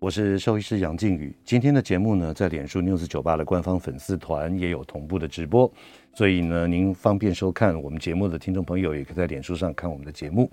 [0.00, 5.68] 我是兽医师杨靖宇，今天的节目呢，在脸书 News 九八的官方粉丝团也有同步的直播，
[6.14, 10.48] 所以呢，您方便收看我们节目的听众朋友，也可以在脸书上看我们的节目。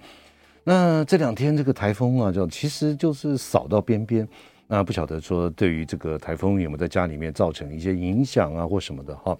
[0.63, 4.27] 那这两天这个台风啊，就其实就是扫到边边，
[4.65, 9.37] 那不晓得说对于这个台风有没有在家里面造成一些影响啊，或什么的哈。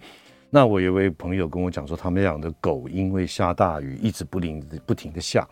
[0.52, 5.48] 那我有位朋友跟我讲说，他们养的狗因为下大雨，一直不停不停的下。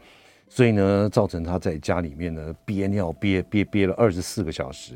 [0.55, 4.93] 所以呢，造成他在家里面呢憋尿憋憋憋了二十四个小时，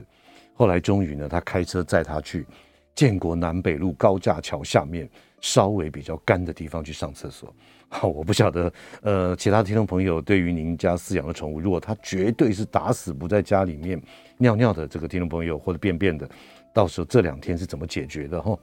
[0.53, 2.45] 后来终于呢，他开车载他去
[2.93, 5.09] 建国南北路高架桥下面
[5.41, 7.51] 稍微比较干的地方去上厕所。
[7.89, 13.99] 好， 我不晓得，呃，其他听众朋友对于您家饲养的宠物，如果他绝对是打死不在家里面
[14.37, 16.29] 尿尿的这个听众朋友或者便便的，
[16.71, 18.39] 到时候这两天是怎么解决的？
[18.39, 18.55] 哈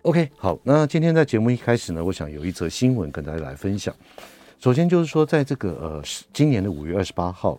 [0.00, 3.94] ，OK，好，那今天在节目一开始呢，我想有一则新闻跟大家来分享。
[4.60, 6.02] 首先就是说，在这个呃，
[6.34, 7.58] 今年的五月二十八号，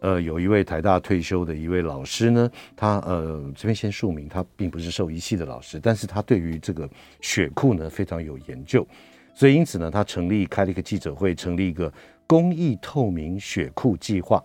[0.00, 8.84] 呃，有一位台大退休的一位老师呢，他呃这边先说明，他并不是兽医系的老师，但是他对于这个血库呢非常有研究，
[9.32, 11.92] 所以因此呢，他成立开了一个记者会，成立一个
[12.26, 14.42] 公益透明血库计划。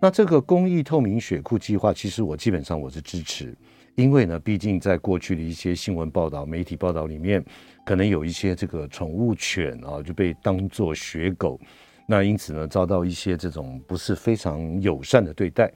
[0.00, 3.56] 那这个公益透明血库计划，其实我基本上我是支持。
[3.98, 7.44] 因为呢，毕竟在过去的一些新闻报道、媒体报道里面，
[7.84, 11.58] 可能有一些这个宠物犬啊就被当作血狗，
[12.06, 15.68] 那因此呢，遭到一些这种不是非常友善的对待。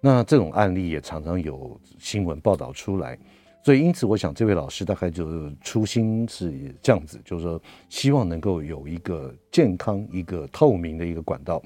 [0.00, 3.18] 那这种案例也常常有新闻报道出来，
[3.62, 7.60] 所以因此，我想这位老师大概就是初心是这样子，就是说
[7.90, 11.62] 希望能够有一个健康、一个透明的一个管道。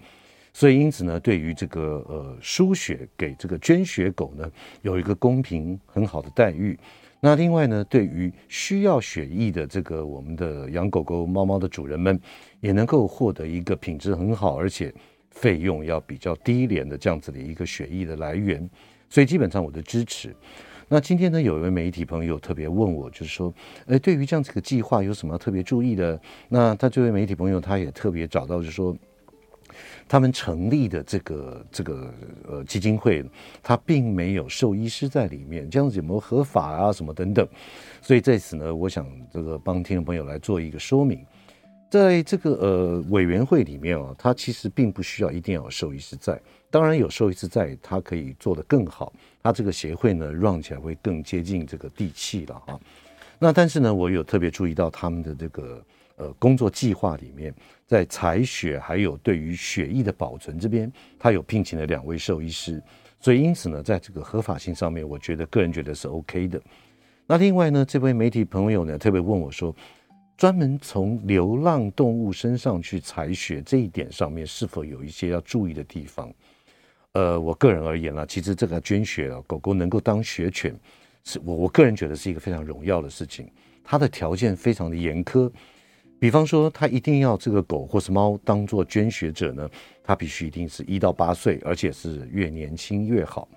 [0.55, 4.49] 所以，因此呢，对于这个呃输血给这个捐血狗呢，
[4.83, 6.79] 有一个公平很好的待遇。
[7.21, 12.21] 那另外呢，对于需要血液的这个我们的养狗狗、猫猫的主人们，
[12.61, 14.93] 也能够获得一个品质很好，而且
[15.31, 18.69] 费用要比较低廉的这样子的一个血液的来源。
[19.09, 20.35] 所以，基本上我的支持。
[20.89, 23.55] 那今天呢，有一位媒体朋友特别问我，就是说，
[23.87, 26.21] 哎，对于这样子的计划有什么特别注意的？
[26.51, 28.95] 那他这位媒体朋友他也特别找到，就是说。
[30.09, 32.15] 他们成立的这个这个
[32.49, 33.25] 呃基金会，
[33.63, 36.93] 他并没有兽医师在里面，这样子有没有合法啊？
[36.93, 37.47] 什么等等？
[38.01, 41.25] 所以在此呢，我想这个帮听众朋友来做一个说明，
[41.91, 46.41] 在这个呃委员会里面啊，他其实并不需要一定要有兽医师在，
[46.71, 52.79] 当然有兽医师在，他可以做得更好，他这个协会呢，run 起来会更接近这个地气了啊。
[53.39, 55.83] 那但是呢，我有特别注意到他们的这个。
[56.17, 57.55] 呃，工作计划里面，
[57.87, 62.83] 在采血还有对于血液的保存这边，他有聘请了两位兽医师，
[63.19, 66.61] 所以因此呢，在这个合法性上面，我觉得个人觉得是 OK 的。
[67.27, 69.75] 那另外呢，这位媒体朋友呢，特别问我说，
[70.37, 76.33] 专门从流浪动物身上去采血这一点上面，是否有一些要注意的地方？
[77.13, 80.75] 呃，我个人而言呢，其实这个捐血啊，狗狗能够当血犬，
[81.25, 83.51] 是我我个人觉得是一个非常荣耀的事情，
[83.85, 85.51] 它的条件非常的严苛。
[86.23, 89.69] 比方说，他一定要这个狗或是猫当做捐血者呢，
[90.05, 93.49] 他必须一定是一到八岁，而且是越年轻越好。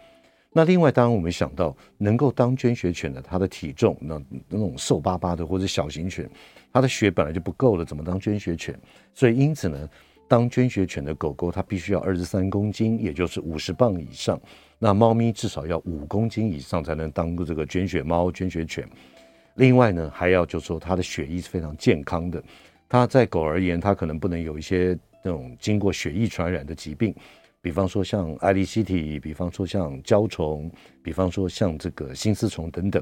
[0.52, 6.28] 那另外，当然我们想到能够当捐血犬的，它的体重那那种瘦巴巴的或者小型犬，
[6.74, 8.75] 它的血本来就不够了，怎么当捐血犬？
[9.14, 9.88] 所以因此呢，
[10.28, 14.42] 当捐血犬的狗狗，它必须要二十三公斤，也就是五十磅以上。
[14.80, 18.90] 那猫咪至少要五公斤以上才能当这个捐血猫、捐血犬。
[19.56, 22.42] 另外呢，还要就是说，它的血液是非常健康的。
[22.88, 27.16] 它在狗而言，它可能不能有一些那种经过血液传染的疾病，
[27.62, 30.70] 比方说像艾利希体，比方说像焦虫，
[31.02, 33.02] 比方说像这个心丝虫等等。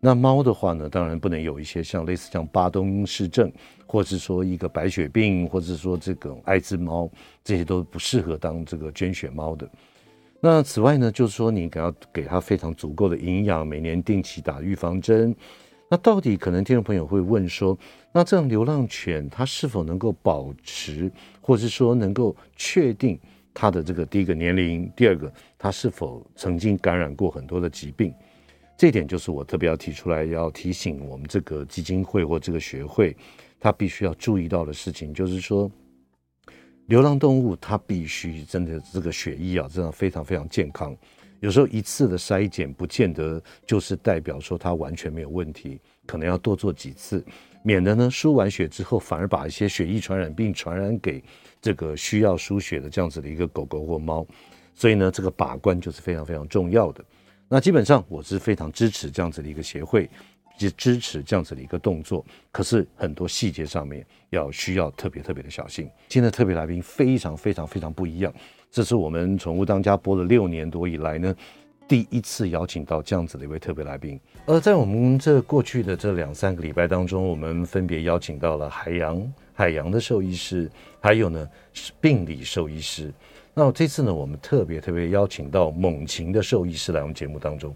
[0.00, 3.50] 那猫的话呢，当然不能有一些像类似像巴东氏症，
[3.86, 7.10] 或者是说一个白血病，或者是说这个艾滋猫，
[7.42, 9.66] 这些都不适合当这个捐血猫的。
[10.40, 15.34] 那此外呢，就是说你要给它非常足够的营养，每年定期打预防针。
[15.94, 17.78] 那到底可能听众朋友会问说，
[18.10, 21.08] 那这样流浪犬它是否能够保持，
[21.40, 23.16] 或者是说能够确定
[23.54, 28.12] 它的这个第一个年龄，第二个它是否曾经感染过很多的疾病？
[28.76, 33.16] 这点就是我特别要提出来要提醒我们这个基金会或这个学会，
[33.60, 35.70] 它必须要注意到的事情，就是说，
[36.86, 40.92] 流浪动物它必须真的这个血液啊，真的非常非常健康。
[41.44, 47.22] 有时候一次的筛检不见得就是代表说它完全没有问题，可能要多做几次，
[47.62, 51.22] 免得呢输完血之后反而把一些血液传染病传染给
[51.60, 54.26] 这个需要输血的这样子的一个狗狗或猫。
[54.74, 57.04] 所以呢，这个把关就是非常非常重要的。
[57.46, 60.08] 那基本上我是非常支持这样子的一个协会，
[60.58, 62.24] 也支持这样子的一个动作。
[62.50, 65.84] 可是很多细节上面要需要特别特别的小心。
[66.08, 68.32] 今天的特别来宾非常非常非常不一样，
[68.74, 71.32] 这是我们宠物当家播了六年多以来呢，
[71.86, 74.18] 第一次邀请到这样子的一位特别来宾。
[74.46, 80.68] 而在我们这过去的这两三个礼拜当中，我们分别邀请到了海洋海洋的兽医师，
[81.00, 83.12] 还有呢是病理兽医师。
[83.54, 87.72] 那这次呢，我们特别特别邀请到猛禽的兽医师来我们节目当中。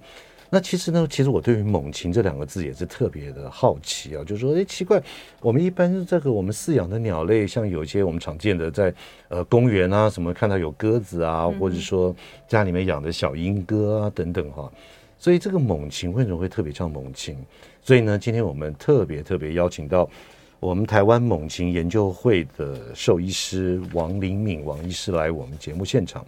[0.50, 5.02] 那其实呢，其实我对于猛禽这两个字也是特别的好奇啊，就是说，哎，奇怪，
[5.40, 8.92] 我们一般这个我们饲养的鸟类，像有一些我们常见的在
[9.28, 12.14] 呃公园啊什么看到有鸽子啊，或者说
[12.46, 14.72] 家里面养的小鹰鸽啊等等哈、啊，
[15.18, 17.36] 所以这个猛禽为什么会特别叫猛禽？
[17.82, 20.08] 所以呢，今天我们特别特别邀请到。
[20.60, 26.26] 我们台湾猛禽研究会的兽医师王林敏王医师来我们节目现场。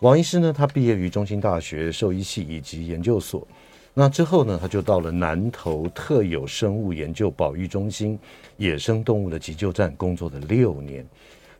[0.00, 3.46] 王医师呢，他毕业于中兴大学兽医系以及研究所。
[3.94, 8.18] 那之后呢，他就到了南投特有生物研究保育中心
[8.58, 11.02] 野生动物的急救站工作了六年。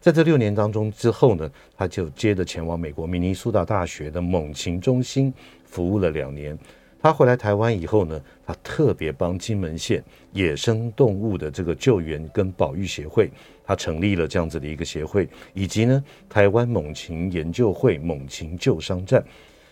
[0.01, 5.33] 在这六年当中之后呢，他就接着前往美国明尼苏达大学的猛禽中心
[5.65, 6.57] 服务了两年。
[7.01, 13.31] 他回来台湾以后呢，他特别帮金门县野生动物的这个救援跟保育协会，
[13.67, 19.23] 他成立了这样子的一个协会，以及呢台湾猛禽研究会猛禽救伤站，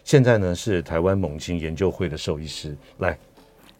[0.02, 2.76] 现在呢是台湾猛禽研究会的兽医师。
[2.98, 3.16] 来，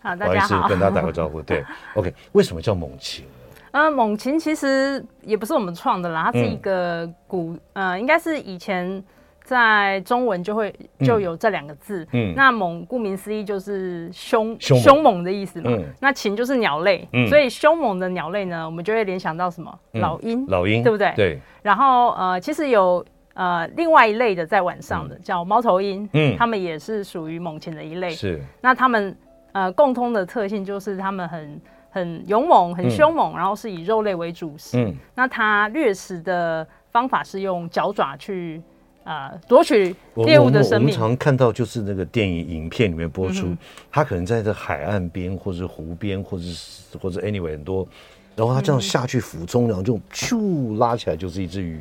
[0.00, 1.43] 好，大家好，跟大家打个招呼。
[1.43, 1.64] 对，
[1.96, 3.25] OK，为什么叫猛禽？
[3.72, 9.02] 呃，猛禽其实也不是我们创的啦，它是一个古，嗯、呃，应该是以前。
[9.44, 15.14] 在中文就会就有这两个字，嗯，嗯，那猛顾名思义就是凶凶猛。
[15.23, 19.79] 的意思嘛，嗯，那禽就是鸟类，嗯，所以凶猛的鸟类呢，我们就会联想到什么？
[19.93, 21.12] 嗯、老鹰，老鹰，对不对？
[21.14, 21.41] 对。
[21.62, 23.05] 然后呃，其实有
[23.35, 28.43] 呃另外一类的在晚上的、嗯、叫猫头鹰，嗯，它们也是属于猛禽的一类，是。
[28.61, 29.17] 那它们
[29.52, 31.61] 呃共通的特性就是它们很
[31.91, 38.61] 很勇猛，很凶猛，嗯、然后是以肉类为主食，嗯，那它掠食的方法是用脚爪去。
[39.04, 40.88] 啊、呃，夺取猎物的生命。
[40.88, 43.58] 我们常看到就是那个电影影片里面播出，嗯、
[43.92, 47.86] 他可能在这海岸边，或者湖边，或者是或者 anyway 很多，
[48.34, 51.80] 然后他这样下去俯冲，然后就咻拉起来就是一只鱼。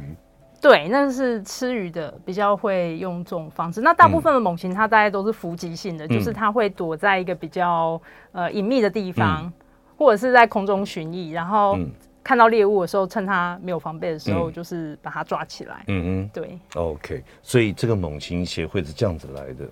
[0.61, 3.79] 对，那是吃鱼的比较会用这种方式。
[3.81, 8.01] 那大部分的猛禽，它大概都是伏击性的，嗯、就是它会躲在一个比较
[8.33, 9.53] 呃隐秘的地方，嗯、
[9.97, 11.77] 或者是在空中巡弋，然后。
[12.23, 15.83] 嗯看到猎物的时候，趁它没有防备的时候，就是把它抓起来。
[15.87, 16.57] 嗯嗯，对。
[16.75, 19.65] OK，所以这个猛禽协会是这样子来的。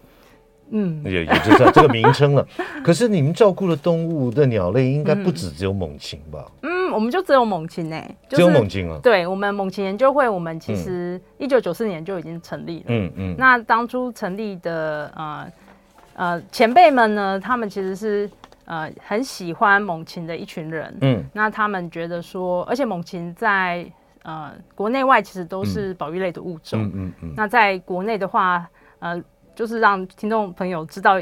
[0.73, 2.45] 嗯，也也就这这个名称了。
[2.83, 6.45] 可是你们照顾的动物的鸟类，应该不止只有猛禽吧？
[6.63, 8.99] 嗯，我们就只有猛禽呢，只有猛禽啊。
[9.01, 12.85] 对，我们猛禽研究会，我们其实一九九四年就已经成立了。
[12.87, 13.35] 嗯嗯。
[13.37, 15.51] 那当初成立的呃
[16.15, 18.29] 呃前辈们呢，他们其实是。
[18.71, 23.85] 呃，很喜欢猛禽的一群人，嗯，那他们觉得说，而且猛禽在
[24.23, 27.13] 呃国内外其实都是保育类的物种，嗯嗯，嗯。
[27.23, 28.65] 嗯，那在国内的话，
[28.99, 29.21] 呃，
[29.53, 31.19] 就是让听众朋友知道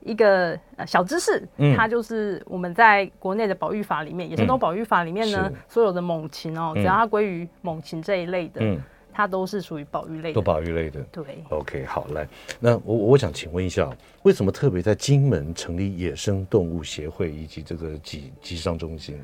[0.00, 0.54] 一个
[0.86, 8.78] 小知识，嗯，它就是我们在国内的保育法里面，野生动物保育法里面呢，所有的猛禽哦，只要它归于猛禽这一类的，嗯。
[9.12, 11.00] 它都是属于保育类的，都保育类的。
[11.10, 12.26] 对，OK，好，来，
[12.58, 13.90] 那我我想请问一下，
[14.22, 19.18] 为什么特别在金门成立野生动物协会以及这个集集商中心？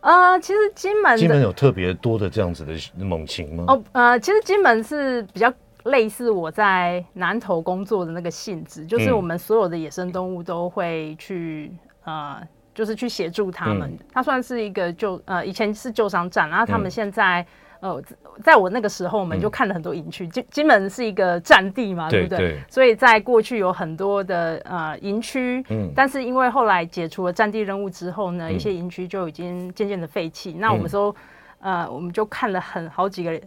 [0.00, 3.64] 呃，其实金门金门有特别多的这样子的猛禽吗？
[3.68, 5.52] 哦，呃，其实金门是比较
[5.84, 11.70] 类似我在南投工作的那个性质，就是我们所有的野生动物都会去，
[12.04, 12.40] 呃，
[12.74, 13.90] 就是去协助他们。
[13.90, 17.42] 嗯、它算是一个救，呃，以前是救伤站，然后他们现在。
[17.42, 17.46] 嗯
[17.82, 18.00] 呃，
[18.44, 20.24] 在我那个时候，我们就看了很多营区。
[20.28, 22.60] 金金门是一个战地嘛，对不对？
[22.68, 30.52] 所以在过去有很多的呃营区，嗯，但是因为后来解除了战地任务之后呢，一些营区就已经渐渐的废弃。
[30.52, 31.12] 那我们说，
[31.58, 33.40] 呃，我们就看了很好几个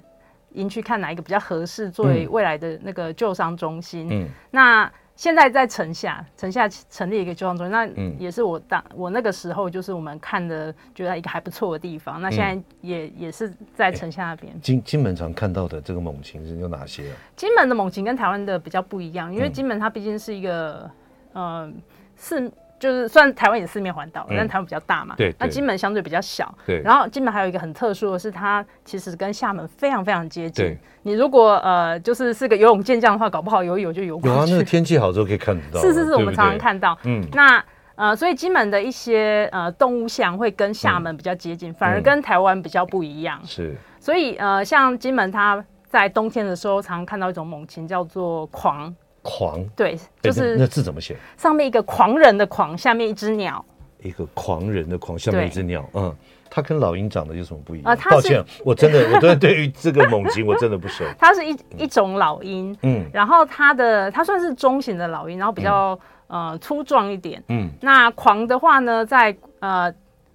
[0.52, 4.08] 营区，看哪一个比较合适作为未来的那个救伤中心。
[4.12, 4.92] 嗯，那。
[5.16, 12.22] 现在在城下，城下成立一个救伤中心，那也是我当、嗯、我那个时候就是我们看的觉得一个还不错的地方。
[12.22, 14.60] 那现在也、嗯、也是在城下那边。
[14.62, 17.16] 金金门常看到的这个猛禽是有哪些啊？
[17.36, 20.90] 金门的猛禽跟台湾的比较不一样，因为金门它毕竟是一个、
[21.34, 21.74] 嗯、呃
[22.18, 22.52] 是。
[22.86, 26.84] 就是算台湾也四面环岛，但台湾比较大嘛，对，那金门相对比较小，对。
[26.84, 30.78] 然后金门还有一个很特殊的是，它其实跟厦门非常非常接近。
[31.02, 34.30] 你如果呃就是是个游泳健将的话，搞不好游一游就游过去。
[34.30, 35.82] 有啊，那个天气好之后可以看得到。
[35.82, 36.96] 是是是，我们常常看到。
[37.06, 37.64] 嗯，那
[37.96, 43.40] 呃，所以金门的一些呃动物像会跟厦门比较接近，嗯、反而跟台湾比较不一样。
[43.44, 48.94] 是，所以呃，像金门它在冬天的时候，常常看到一种猛禽叫做鵟。
[49.26, 51.18] 鵟，对，就是那，那字怎么写？
[51.36, 53.66] 上面一个狂人的狂，下面一只鸟。
[54.04, 55.84] 一个狂人的狂，下面一只鸟。
[55.96, 56.16] 嗯，
[56.48, 57.98] 它跟老鹰长得有什么不一样？
[58.12, 61.04] 抱歉，我真的， 我真的对于这个猛禽我真的不熟。
[61.18, 67.44] 它是一一种老鹰，嗯，然后它的它算是中型的老鹰，然后比较、嗯、呃粗壮一点。
[67.48, 69.92] 嗯，那狂的话呢，在呃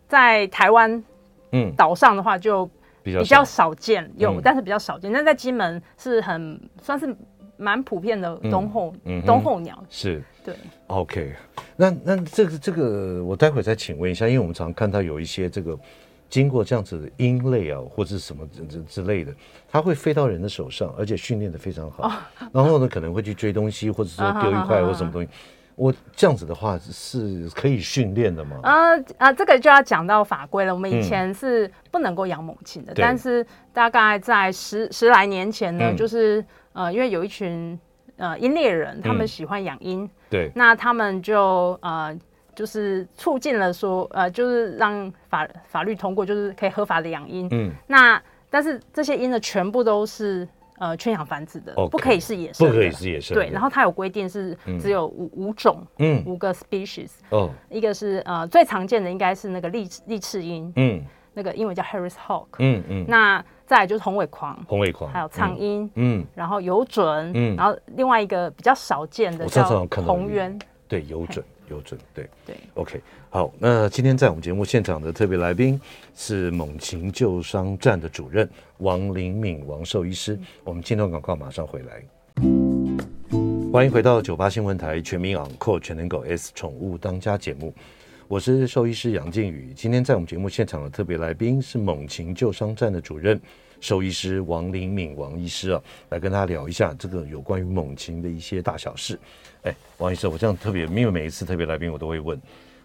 [0.09, 1.04] 在台湾
[1.52, 2.68] 嗯岛上的话就
[3.04, 7.16] 比较少见，嗯、有但是比较少见，那在金门是很算是。
[7.61, 10.55] 蛮普遍的冬候，嗯，冬候鸟是，对
[10.87, 11.35] ，OK，
[11.76, 15.79] 那那这个这个，我待会再请问一下，因为我们常看到有一些这个
[16.31, 19.35] 经过这样子的鹰类啊，或者什么之之之类的，
[19.69, 22.12] 它会飞到人的手上，而且训练的非常好，哦、
[22.50, 25.29] 然后呢可能会去追东西，或者说丢一块或什么东西。
[25.29, 25.33] 啊、
[25.75, 28.61] 我这样子的话是可以训练的吗？
[28.62, 30.75] 呃呃，这个就要讲到法规了。
[30.75, 36.43] 我们以前是不能够养猛禽的，嗯、但是大概在十十来年前呢，嗯、就是。
[36.73, 37.79] 呃，因为有一群
[38.17, 42.17] 呃鹰猎人，他们喜欢养鹰，嗯，对，那他们就呃
[42.55, 50.47] 就是促进了说呃就是让法法律通过，就是可以合法的养鹰，嗯，那但是这些鹰呢，全部都是
[50.79, 61.03] 呃圈养繁殖的，okay, 不可以是野生，不可以是野生，对，然后它有规定是只有五、嗯、五种，嗯，五个 species，哦，一个是呃最常见的应该是那个利利翅鹰，嗯，
[61.35, 63.45] 那个英文叫 Harris Hawk，嗯嗯，那。
[63.71, 70.59] 再来就是红尾狂，红尾狂，还有苍鹰，嗯，然后有准，嗯，然后另外一个比较少见的叫红鸢，
[70.89, 75.81] 对，有准，有准，对，对，OK，好，那今天在我们节目现场的特别来宾
[76.17, 82.03] 是猛禽救伤站的主任王林敏王兽医师，我们进段广告马上回来，
[83.73, 87.73] 欢迎回到九八新闻台全民昂扣全能狗 S 宠物当家节目。
[88.31, 93.39] 我是兽医师杨靖宇，今天在我们节目现场的特别来宾是猛禽救伤站的主任
[93.81, 99.19] 兽医师王林敏王医师啊，来跟大家聊一下这个有关于猛禽的一些大小事。
[99.65, 102.41] 哎，王医师，我这样特别，因为每一次特别来宾我都会问，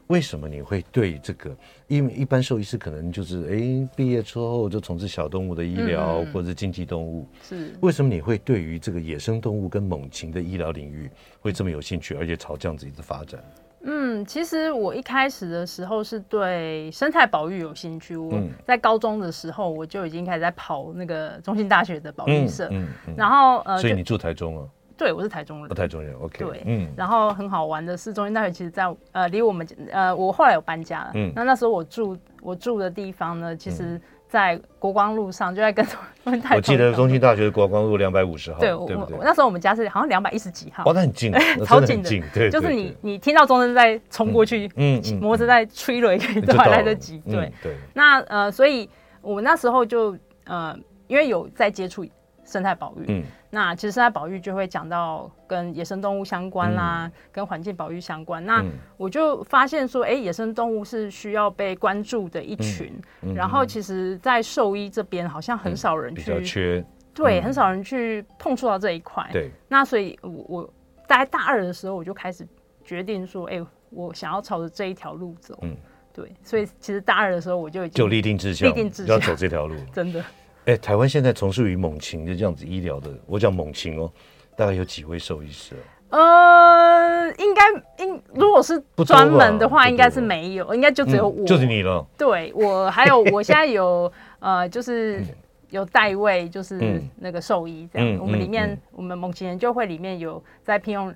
[0.07, 1.55] 为什么你会对这个？
[1.87, 11.07] 因为一般兽医师可能就是哎毕业之后就从事小动物的医疗、嗯、或者是经济动物，是为什么你会对于这个野生动物跟猛禽的医疗领域
[11.39, 13.39] 会这么有兴趣，而且朝这样子一直发展？
[13.87, 18.17] 嗯，其实我一开始的时候是对生态保育有兴趣。
[18.17, 22.67] 我在高中的时候，我就已经开始在跑那个中兴大学的保育社。
[22.71, 24.67] 嗯，然后呃，所以你住台中啊？
[24.97, 25.75] 对，我是台中人。
[25.75, 26.43] 台中人，OK。
[26.43, 26.87] 对，嗯。
[26.97, 31.11] 然后很好玩的是，中兴大学其实在呃离我们呃，我后来有搬家了。
[31.13, 31.31] 嗯。
[31.35, 33.83] 那那时候我住我住的地方呢，其实。
[33.83, 34.01] 嗯
[34.35, 35.85] 在国光路上，就在跟
[36.25, 41.31] 我记得中兴大学国光路两百五十号，对，对对，那时候我们家是好像两百一十几号，哇，那很近，
[41.65, 47.49] 超近的，对，就是你你听到钟声在冲过去，嗯， 摩托车在催了，都还来得及，对。
[47.63, 47.77] 对。
[47.93, 48.89] 那呃，所以
[49.21, 50.13] 我们那时候就
[50.43, 50.77] 呃，
[51.07, 52.05] 因为有在接触
[52.45, 53.23] 生态保育，嗯。
[53.49, 58.45] 那其实生态保育就会讲到跟野生动物相关啦，嗯、跟环境保育相关。
[58.45, 58.63] 那
[58.97, 62.93] 我就发现说，哎、欸，野生动物是需要被关注的一群。
[63.33, 69.27] 然后其实，在兽医这边好像很少人去，对，很少人去碰触到这一块。
[69.31, 69.49] 对。
[69.67, 70.73] 那所以我，我我
[71.07, 72.45] 大概大二的时候，我就开始
[72.83, 75.57] 决定说，哎、欸，我想要朝着这一条路走。
[75.61, 75.75] 嗯。
[76.13, 76.31] 对。
[76.43, 79.75] 所以，其实大二的时候，我就已经就立定志向，立定志向要走这条路。
[79.93, 80.21] 真的。
[80.65, 84.11] 哎，台湾现在从事于猛禽的这样子医疗的，我讲猛禽哦，
[84.55, 85.75] 大概有几位兽医师？
[86.09, 87.63] 呃，应该
[88.03, 92.05] 应如果是专门的话，应该是没有，应该就只有我，嗯、就是你了。
[92.17, 95.23] 对，我还有我现在有 呃，就是
[95.69, 98.15] 有代位，就是那个兽医这样。
[98.15, 101.13] 嗯、我们里面，嗯嗯、我们猛禽研究会里面有在聘用，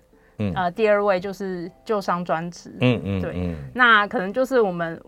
[0.53, 2.71] 呃，第二位就是救伤专职。
[2.81, 5.01] 嗯嗯，对，嗯、那可能就是我们。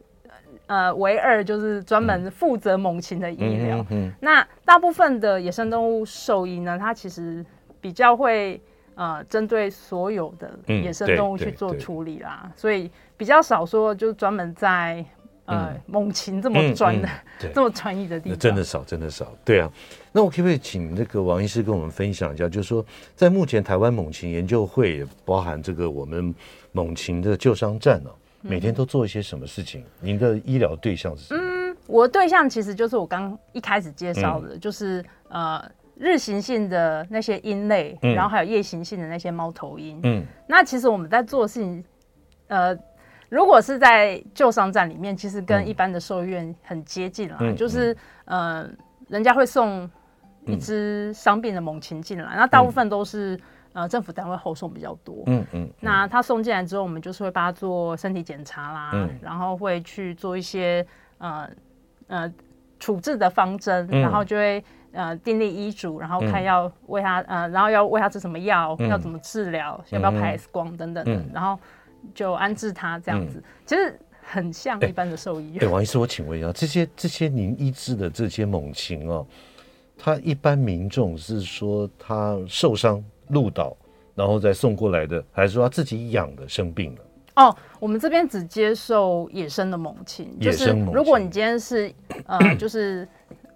[0.71, 3.79] 呃，唯二就是专门负责猛禽的医疗。
[3.89, 7.45] 嗯嗯、那大部分的野生动物兽医呢，它其实
[7.81, 8.61] 比较会
[8.95, 15.03] 呃针对所有的野生动物去做处理啦，嗯、所以比较少说就专门在
[15.43, 18.39] 呃、嗯、猛禽这么专的、嗯 嗯、这么专业的地方。
[18.39, 19.27] 真的少，真的少。
[19.43, 19.69] 对啊，
[20.13, 26.33] 那我可不可以请那个王医师跟我们分享一下，就是说在目前台湾猛禽研究会，也包含这个我们
[26.71, 28.15] 猛禽的救伤站呢、啊？
[28.41, 29.83] 每天都做一些什么事情？
[29.99, 31.41] 您的医疗对象是什么？
[31.41, 35.63] 嗯，我的对象其实就是我刚一开始介绍的，嗯、就是呃
[35.95, 39.99] 日行性的那些鹰类，嗯、然后还有夜行性的那些猫头鹰。
[40.03, 41.83] 嗯，那其实我们在做的事情，
[42.47, 42.77] 呃，
[43.29, 47.95] 如果是在旧伤站里面，其实跟一般的兽医院很接近啦，嗯、就是
[48.25, 48.69] 呃，
[49.07, 49.89] 人家会送
[50.45, 53.39] 一只伤病的猛禽进来，那大部分都是。
[53.73, 55.23] 呃政府单位后送比较多。
[55.27, 55.69] 嗯嗯。
[55.79, 60.85] 那他送进来之后，我们就是会帮他做身体检查啦，嗯、然后会去做一些
[61.17, 61.49] 呃
[62.07, 62.33] 呃
[62.79, 71.59] 处置的方针，嗯、然后就会呃订立医嘱，然后看要为他、嗯、呃，然后要喂他吃什么药，嗯、要怎么治疗，要不要拍 X 光等等的，嗯、然后
[72.13, 73.37] 就安置他这样子。
[73.37, 73.99] 嗯、其实。
[74.23, 75.57] 很像一般的兽医。
[75.57, 79.25] 哎、欸，王医师，我请问一下，这些这些您医治的这些猛禽哦，
[79.97, 83.75] 他一般民众是说他受伤路倒，
[84.13, 87.01] 然后再送过来的，还是说他自己养的生病了？
[87.35, 90.93] 哦，我们这边只接受野生的猛禽，野生猛禽。
[90.93, 91.91] 如果你今天是
[92.25, 93.07] 呃， 就是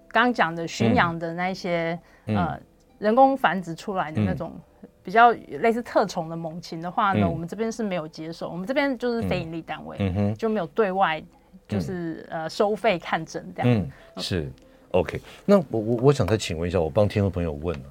[0.09, 2.59] 刚刚讲的驯养的那些、嗯、呃
[2.99, 4.51] 人工繁殖出来的那种。
[4.55, 4.61] 嗯
[5.05, 11.23] 比较类似特宠的猛禽的话呢，嗯、我们这边是没有接受，我们这边就是非盈利单位，嗯嗯、就没有对外
[11.67, 13.71] 就是、嗯、呃收费看诊这样。
[13.71, 14.51] 嗯，是
[14.89, 15.21] OK。
[15.45, 17.85] 那我我我想再请问一下，我帮听众朋友问啊，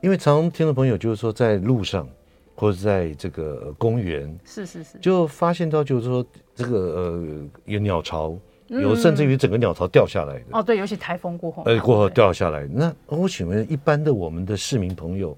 [0.00, 2.08] 因为常常听众朋友就是说在路上
[2.54, 6.24] 或者在这个公园，是是是，就发现到就是说
[6.54, 7.24] 这个呃
[7.64, 8.36] 有鸟巢，
[8.68, 10.44] 有甚至于整个鸟巢掉下来的。
[10.48, 12.66] 嗯、哦，对，尤其台风过后，呃过后掉下来。
[12.72, 15.36] 那我请问一般的我们的市民朋友。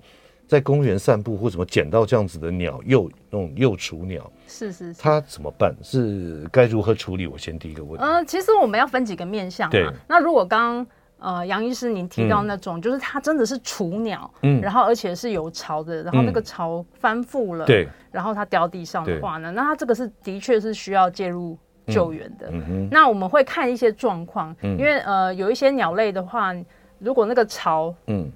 [0.49, 5.77] 在公园散步或怎么捡到这样子的鸟幼那种幼雏鸟，是是是，它怎么办？
[5.83, 7.27] 是该如何处理？
[7.27, 8.03] 我先第一个问题。
[8.03, 9.73] 呃，其实我们要分几个面向嘛。
[9.73, 9.87] 对。
[10.09, 10.87] 那如果刚刚
[11.19, 21.57] 呃杨医师您提到那种，嗯、就是它真的是雏鸟，嗯，然后而且是有巢的，然后那个巢翻覆了，对、嗯，然后它掉地上的话呢，那它这个是的确是需要介入
[21.87, 22.49] 救援的。
[22.51, 22.65] 嗯。
[22.69, 26.55] 嗯、那我们会看一些状况，嗯、因为呃有一些鸟类的话，
[26.99, 28.31] 如果那个巢，嗯，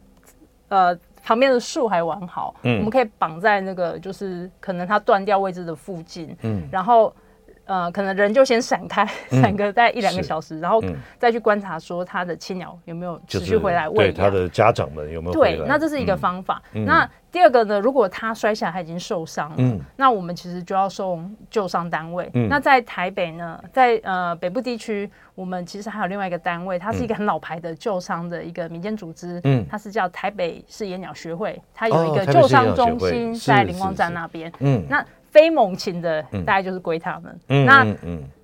[0.68, 0.98] 呃。
[1.24, 7.14] 旁边的树还完好，嗯，我们可以绑在那个就是可能它断掉位置的附近，嗯，然后
[7.64, 10.82] 呃，可能人就先闪开，闪个大概一两个小时，然后
[11.18, 15.32] 再去观察说它的青鸟有没有持续回来喂养，对它的家长们有没有？
[15.32, 16.60] 对，那这是一个方法。
[16.72, 22.28] 那第二个呢，如果它摔下来，它已经受伤了，嗯，那我们其实就要送救伤单位。
[22.34, 25.10] 嗯，那在台北呢，在呃北部地区。
[25.34, 37.84] 我们其实还有另外一个单位，它是一个很老牌的救伤的一个民间组织，嗯，它是叫台北市野鸟学会，它有一个救伤中心在灵光站那边，嗯，那非猛禽的大概就是归他们，嗯，那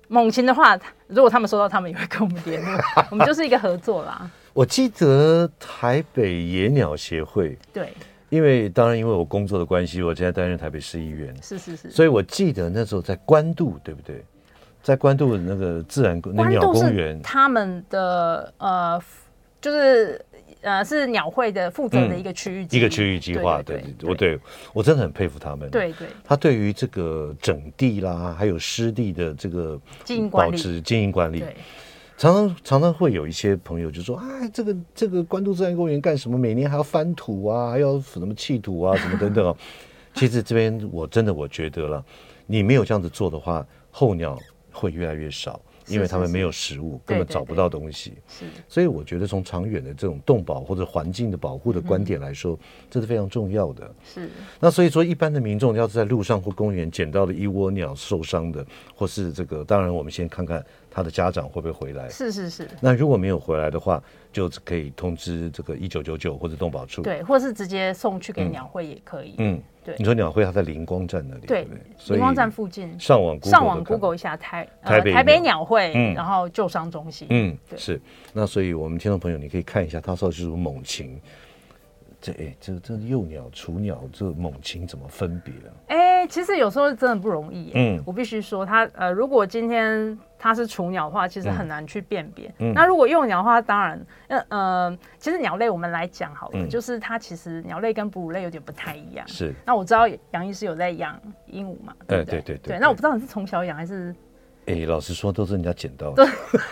[0.09, 4.29] 猛禽的话，如果他们收到，他们也会跟我们联络， 我们就是一个合作啦。
[4.53, 7.93] 我记得台北野鸟协会，对，
[8.29, 14.25] 因为当然因为我工作的关系，我现在担任台北市议员，是是是，所以我记得那时候在关渡，对不对？
[14.81, 18.99] 在关渡那个自然那鸟公园，他们的呃，
[19.61, 20.19] 就是
[20.61, 23.61] 呃，是鸟会的负责的一个区域，一个区域计划。
[23.61, 24.39] 对，我对
[24.73, 25.69] 我真的很佩服他们。
[25.69, 31.43] 对对，他对于这个整地啦，还有湿地的这个经营管理、保持经营管理，
[32.17, 36.37] 常常常常会有一些朋友就说：“哎，这个这个关渡自然公园干什么？
[36.37, 39.55] 每年还要翻土啊，还要什么弃土啊，什么等等。
[40.15, 42.03] ”其实这边我真的我觉得了，
[42.45, 44.37] 你没有这样子做的话，候鸟。
[44.71, 48.13] 会越来越少，因为他们没有食物，根本找不到东西。
[48.27, 52.57] 是，所以我觉得从长远的这种动保或者环境的保护的观点来说，
[52.89, 53.93] 这是非常重要的。
[54.03, 54.29] 是。
[54.59, 62.09] 那所以说，一般的民众要是在路上或公园捡到了一窝鸟受伤的，或是这个，当然我们先看看他的家长会不会回来。
[62.09, 62.67] 是是是。
[62.79, 67.01] 那如果没有回来的话，就可以通知这个一九九九或者动保处。
[67.01, 69.35] 对，或是直接送去给鸟会也可以。
[69.39, 69.59] 嗯。
[69.89, 71.67] 对，你说鸟会它在灵光站那里，对，
[72.09, 72.97] 灵光站附近。
[72.99, 77.27] 上网上网 Google 一下台台北台北鸟会，然后救伤中心。
[77.31, 77.99] 嗯，是。
[78.33, 81.19] 那所以我们听众朋友，你可以看一下，它说是猛禽。
[82.21, 85.71] 这哎，这这幼鸟、雏鸟，这猛禽怎么分别啊？
[85.87, 87.71] 哎，其实有时候真的不容易。
[87.75, 92.53] 嗯，我必须说，它呃，如果今天它是雏鸟的话，其实很难去辨别。
[92.59, 99.27] 嗯，那如果幼鸟的话，当然，那呃，其实鸟类我们来讲好了，就是它其实鸟类跟哺乳类有点不太一样。
[99.27, 99.53] 是。
[99.65, 101.93] 那我知道杨医师有在养鹦鹉嘛？
[102.07, 102.79] 对对对对。
[102.79, 104.15] 那我不知道你是从小养还是？
[104.69, 106.23] 哎，老实说，都是人家捡到的，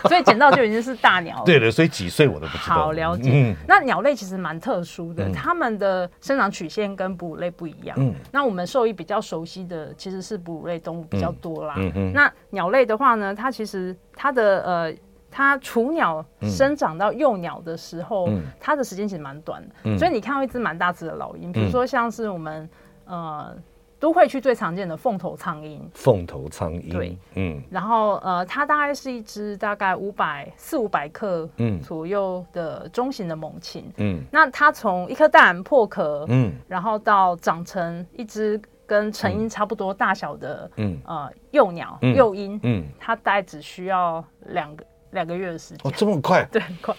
[0.08, 1.42] 所以捡到就已经是大鸟了。
[1.46, 2.76] 对的，所以几岁我都不知道。
[2.76, 3.30] 好了解。
[3.34, 7.96] 嗯，那鸟类其实蛮特殊的，它们的生长曲线跟哺乳类不一样。
[7.98, 11.74] 嗯，那我们兽医比较熟悉的其实是哺乳类动物比较多啦。
[11.76, 12.12] 嗯嗯。
[12.12, 14.94] 那鸟类的话呢，它其实它的呃，
[15.28, 18.28] 它雏鸟生长到幼鸟的时候，
[18.60, 19.98] 它的时间其实蛮短的。
[19.98, 22.70] 所以你看到一只蛮大只的老鹰，比如说像是我们
[23.06, 23.52] 呃。
[24.00, 31.80] 都会区最常见的凤头苍鹰，凤头苍鹰，对，嗯，然后呃，它大概是一只大概五百四五百克嗯。
[31.80, 40.98] 左右的中型的猛禽，嗯，那它从一颗蛋破壳，嗯，然后到长成一只跟成鹰差不多大小的，嗯。
[41.04, 46.94] 呃幼鸟幼鹰，嗯，它大概只需要两个两个月的时间，哦，这么快， 对，很快。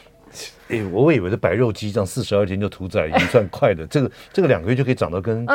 [0.69, 5.45] 哎、欸，我以为是白肉鸡这样四十二天就屠宰已经算快的， 这个这个两个月就可以长到跟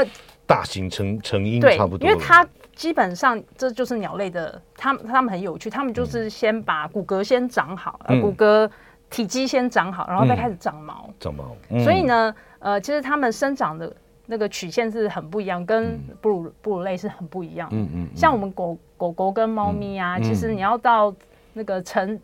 [0.47, 2.09] 大型成成鹰差不多。
[2.09, 8.69] 因为它基本上这就是鸟类的，它它们很有趣，它们就是先把骨骼先长好，嗯、骨骼
[9.09, 11.09] 体积先长好，然后再开始长毛。
[11.21, 13.95] 长毛，嗯、所以呢，呃，其实它们生长的
[14.27, 17.69] 那个曲线是很不一样，跟哺乳哺乳类是很不一样。
[17.73, 21.15] 嗯嗯，像我们狗狗狗跟猫咪啊，其实你要到
[21.53, 22.19] 那个成。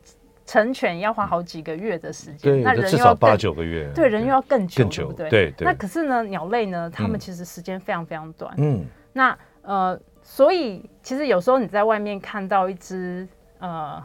[0.51, 5.53] 成犬要花好几个月的时间，那人又要至少八九个月，对，人又要更久，更久，对对。
[5.61, 8.53] 那可是呢，鸟类呢，它们其实时间非常非常短。
[8.57, 13.29] 嗯，那呃，所以其实有时候你在外面看到一只
[13.61, 14.05] 呃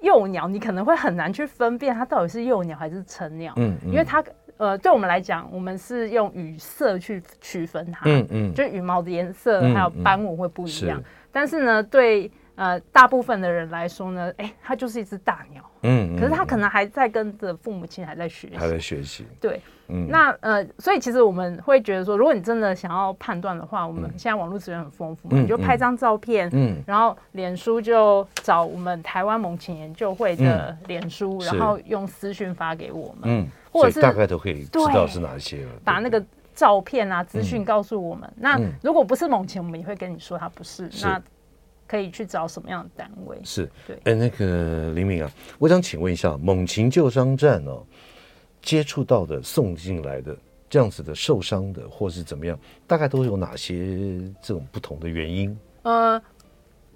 [0.00, 3.52] 幼鸟，你可能会很难去分辨它到底是幼鸟还是成鸟。
[3.54, 4.20] 嗯，因为它
[4.56, 8.00] 呃，对我们来讲，我们是用羽色去区分它。
[8.06, 11.00] 嗯嗯，就羽毛的颜色还有斑纹会不一样。
[11.30, 12.28] 但是呢，对。
[12.62, 38.32] 呃，大部分的人来说呢，哎、欸，它就是一只大鸟，嗯，可是它可能还在跟着父母亲还在学习，还在学习，对，嗯，那呃，所以其实我们会觉得说，如果你真的想要判断的话，我们现在网络资源很丰富嘛，嗯、你就拍张照片，嗯，然后脸书就找我们台湾猛禽研究会的脸书，嗯、然后用私讯发给我们，嗯，或者是大概都可以知道是哪些了，把那个照片啊资讯告诉我们。
[38.36, 41.04] 嗯、那如果不是猛禽，我们也会跟你说它不是，是。
[41.04, 41.20] 那。
[41.92, 43.38] 可以去找什么样的单位？
[43.44, 47.84] 是对，哎，那个林明啊，我想请问一下，猛禽救伤站哦，
[48.62, 50.34] 接触到的送进来的
[50.70, 53.76] 这样子的受伤的，或是怎么样，大概都有哪些
[54.40, 55.54] 这种不同的原因？
[55.82, 56.18] 呃，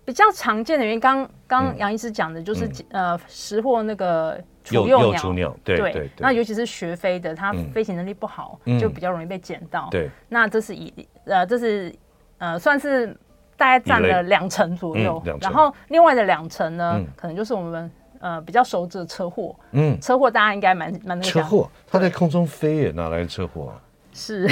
[0.02, 6.11] 比较常见的原因，刚刚杨医师讲的就是、嗯、呃，拾获那个幼幼雏鸟，对对，对。
[6.16, 9.90] 那尤其是学飞的，它飞行能力不好，嗯、就比较容易被捡到。
[9.90, 10.90] 对，那这是一
[11.26, 11.94] 呃，这是
[12.38, 13.14] 呃，算是。
[13.57, 17.90] 大概占了两成左右，嗯、然后另外的两成呢，嗯、可能就是我们
[18.21, 19.57] 呃比较熟知的车祸。
[19.73, 21.31] 嗯，车祸大家应该蛮蛮那个。
[21.31, 23.81] 车祸，它在空中飞耶，哪来的车祸啊？
[24.12, 24.47] 是，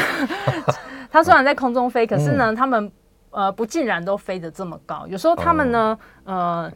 [1.11, 2.91] 它虽然在空中飞， 可是呢，他们
[3.31, 5.07] 呃不尽然都飞得这么高。
[5.07, 6.73] 有时候他们呢，哦、呃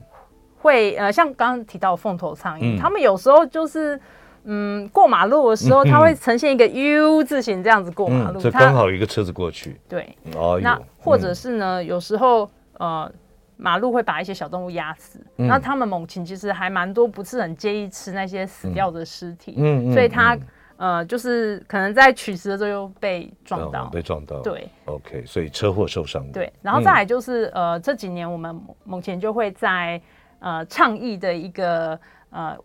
[0.59, 4.01] 会呃像刚刚提到凤头苍鹰，他、嗯、们有时候就是。
[4.45, 9.79] 嗯，过马路的时候，它会呈现一个 U 字形这样子过马路，这刚好一个车子过去。
[9.89, 12.49] 对，哦，那或者是呢，有时候
[12.79, 13.11] 呃，
[13.57, 20.39] 马路会把一些小动物压死，那他们猛禽其实还蛮多，不是很介意吃那些死掉的尸体，嗯，所以它
[20.77, 24.41] 呃，就是可能在取食的时候又被撞到，被撞到。
[24.41, 26.25] 对，OK，所以车祸受伤。
[26.33, 30.01] 对，然后再来就是呃，这几年我们猛禽就会在
[30.39, 31.99] 呃倡议的一个
[32.31, 32.57] 呃。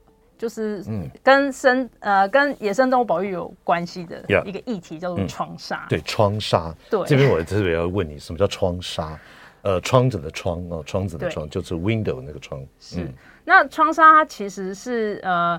[0.44, 0.84] 就是
[1.24, 5.88] 跟生、嗯、呃跟野生动物保育有关系的一个议题，叫做窗杀、嗯。
[5.88, 6.76] 对，窗杀。
[6.90, 9.18] 对，这边我特别要问你，什么叫窗杀？
[9.62, 12.62] 呃，窗子的窗哦，窗子的窗就是 window 那个窗。
[12.78, 13.04] 是。
[13.04, 13.14] 嗯、
[13.46, 15.58] 那窗杀它其实是呃，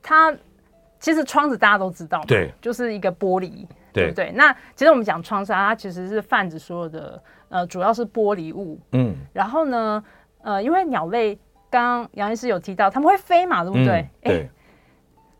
[0.00, 0.32] 它
[1.00, 4.30] 其实窗子大家都知道嘛，对，就是一个玻璃，对不对？
[4.36, 8.78] 那其实我们讲窗纱，它其实是泛指所有的呃，主要是玻璃物。
[8.92, 9.16] 嗯。
[9.32, 10.04] 然后呢，
[10.42, 11.36] 呃，因为鸟类。
[11.74, 13.86] 刚刚杨医师有提到，他们会飞嘛，对不对？
[13.86, 14.50] 嗯、对、欸，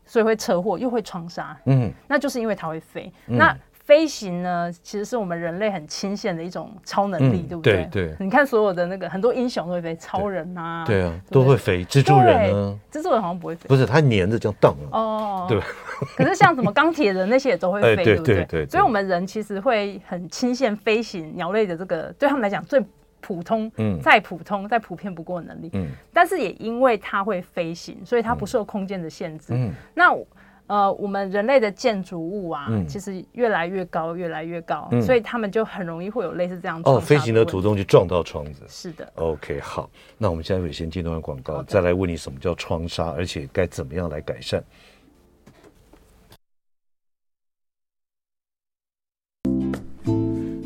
[0.05, 1.57] 所以会车祸，又会窗杀。
[1.65, 3.09] 嗯，那就是因为它会飞。
[3.27, 7.87] 嗯、那飞行呢，其实是我们人类很清显的一种超能力，嗯、对不对？
[7.89, 11.85] 对，对，你看所有的那个很多英雄都会飞，超人啊，对，对啊，对对都会飞。
[11.85, 12.79] 蜘蛛人呢？
[12.91, 14.75] 蜘蛛人好像不会飞，不是，它粘着这样荡。
[14.91, 15.57] 哦，对。
[16.17, 18.65] 可是像什么钢铁人那些也都会飞，欸、对，对不对？
[18.65, 22.83] 所以我们人其实会很钦羡飞行鸟类的这个，对他们来讲最。
[23.25, 29.47] 普通，嗯，再普通、再普遍不过的能力，嗯，但是也因为它会飞行，所以它不受空间的限制。
[29.49, 30.15] 嗯，那
[30.67, 38.63] 呃，我们人类的建筑物啊，其实越来越高，越来越高，所以他们就很容易会有类似这样哦，飞行的途中就撞到窗子。
[38.67, 39.11] 是的。
[39.15, 44.63] OK，好，那我们现在会先进段广告，再来问你什么叫窗纱，而且该怎么样来改善。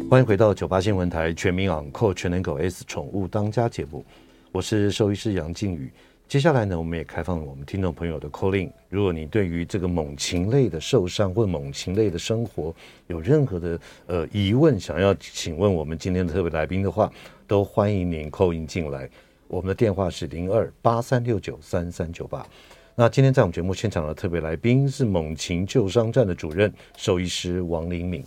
[0.10, 4.04] 欢迎回到九八新闻台全民昂扣全能狗 S 宠物当家节目，
[4.52, 5.92] 我是兽医师杨靖宇。
[6.28, 8.74] 接下来呢，我们也开放了我们听众朋友的 call in。
[8.90, 12.74] 如果你对于这个猛禽类的受伤或猛禽类的生活
[13.06, 17.12] 有任何的呃疑问，想要请问我们今天的特别来宾的话，
[17.46, 19.08] 都欢迎您 call in 进来。
[19.48, 22.44] 我们的电话是零二八三六九三三九八。
[22.96, 28.24] 那今天在我们节目现场的特别来宾是猛禽救伤站的主任兽医师王龄敏。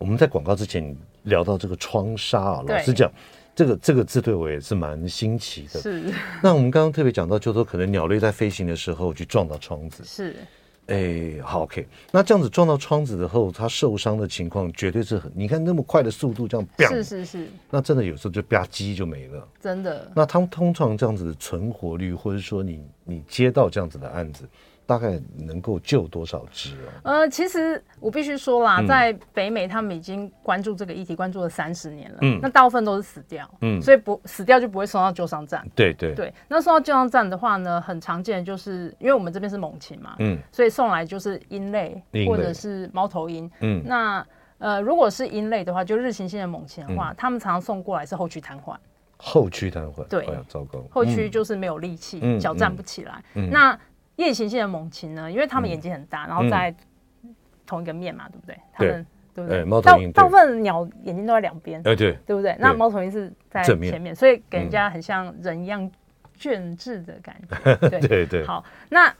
[0.00, 3.12] 我们在广告之前聊到这个窗杀啊，老实讲，
[3.54, 5.78] 这个这个字对我也是蛮新奇的。
[5.78, 6.02] 是。
[6.42, 10.02] 那我们刚刚特别讲到，就是说可能鸟类在飞行的时候去撞到窗子。
[10.02, 10.34] 是。
[10.86, 11.86] 哎，好，OK。
[12.10, 17.46] 那这样子撞到窗子之后，它受伤的情况绝对是很，你看那么快的速度这样，是是是。
[17.70, 19.46] 那真的有时候就吧唧就没了。
[19.60, 20.10] 真的。
[20.16, 24.48] 那他们通常这样子的存活率，或者说你你接到这样子的案子。
[24.90, 26.70] 大概能够救多少只
[27.04, 27.14] 啊？
[27.20, 32.18] 呃，其实我必须说啦，嗯、在北美他们已经关注这个议题，关注了三十年了。
[32.22, 33.48] 嗯，那大部分都是死掉。
[33.60, 35.64] 嗯，所以不死掉就不会送到救伤站。
[35.76, 36.34] 对对对。
[36.48, 43.48] 那送到救伤站的话呢，很常见的就是因为我们这边是猛禽嘛，嗯，所以送来就是鹰类，类或者是猫头鹰。
[43.60, 44.26] 嗯，那
[44.58, 48.74] 呃，如果是鹰类的话，就日行性的猛禽的话，嗯、他们常常送过来是后躯瘫痪。
[49.22, 50.02] 后躯瘫痪。
[50.08, 50.82] 对、哎，糟糕。
[50.90, 53.22] 后躯就是没有力气，嗯、脚站不起来。
[53.34, 53.78] 嗯嗯、那
[54.20, 55.30] 夜行性的猛禽呢？
[55.30, 56.74] 因为他们眼睛很大，然后在
[57.66, 58.56] 同一个面嘛，对不对？
[58.72, 59.80] 他们对不对？
[59.80, 62.54] 大大部分鸟眼睛都在两边，对对不对？
[62.58, 65.90] 那猫头鹰是在前面，所以给人家很像人一样
[66.36, 67.76] 卷制的感觉。
[67.88, 68.44] 对对对。
[68.44, 69.10] 好，那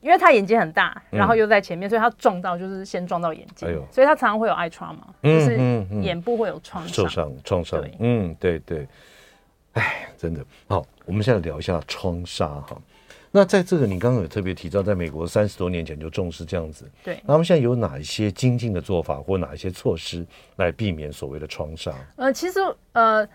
[0.00, 5.56] 因为它眼睛很大，然后又在前面，所以它撞到就是先撞到眼睛，所以它常常会有 eye trauma 嘛，就是
[6.02, 7.84] 眼部会有创伤、受伤、创伤。
[8.00, 8.88] 嗯，对对。
[9.74, 12.76] 哎，真的好，我们现在聊一下窗纱哈。
[13.30, 16.90] 那在这个，你刚刚有特别提到，在美国三十多年前就重视这样子。
[17.04, 17.20] 对。
[17.24, 21.94] 那我们现在有哪一些精进的做法，或哪一些措施来避免所谓的创伤？
[22.16, 22.58] 呃，其实
[22.92, 23.28] 呃，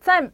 [0.00, 0.30] 在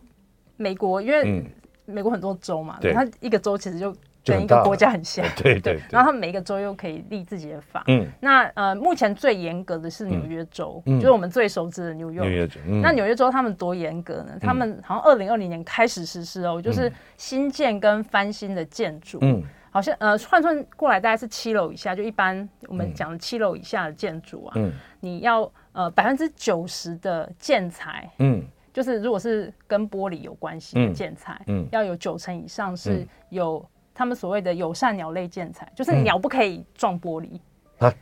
[0.57, 1.45] 美国，因为
[1.85, 3.95] 美国很多州嘛，对，它一个州其实就。
[4.25, 7.83] 跟一个国家很像， 对对，然后他们每一个州又可以立自己的法。
[7.89, 12.21] 嗯，那呃，目前最严格的是纽约州，就是我们最熟知的纽约。
[12.21, 12.61] 纽约州。
[12.83, 14.39] 那纽约州他们多严格呢？
[14.41, 28.41] 他们好像二零二零年开始实施哦，就是新建跟翻新的建筑，嗯，好像呃换算过来大概是七楼以下，就一般我们讲的七楼以下的建筑啊，嗯，你要呃百分之九十的建材，嗯，
[28.73, 33.65] 就是如果是跟玻璃有关系的建材，嗯，要有九成以上是有。
[33.95, 37.29] 他们所谓的友善鸟类建材，就是鸟不可以撞玻璃。
[37.79, 37.93] 啊，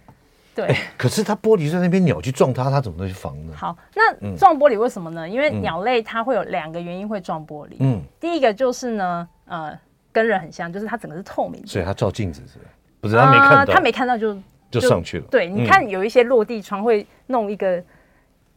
[0.55, 0.75] 对。
[0.97, 3.53] 可是它玻璃在那边，鸟去撞它，它怎么能去防呢？
[3.57, 5.29] 好，那撞玻璃为什么呢？
[5.29, 7.77] 因为鸟类它会有两个原因会撞玻璃。
[7.81, 8.01] 嗯。
[8.21, 9.79] 第一个就是呢，呃，
[10.13, 12.65] 跟人很像，就是它整个是透明的，所以它照镜子是吧？
[13.01, 14.37] 不是，它没看到，它没看到就
[14.71, 15.27] 就上去了。
[15.31, 17.83] 对，你看有一些落地窗会弄一个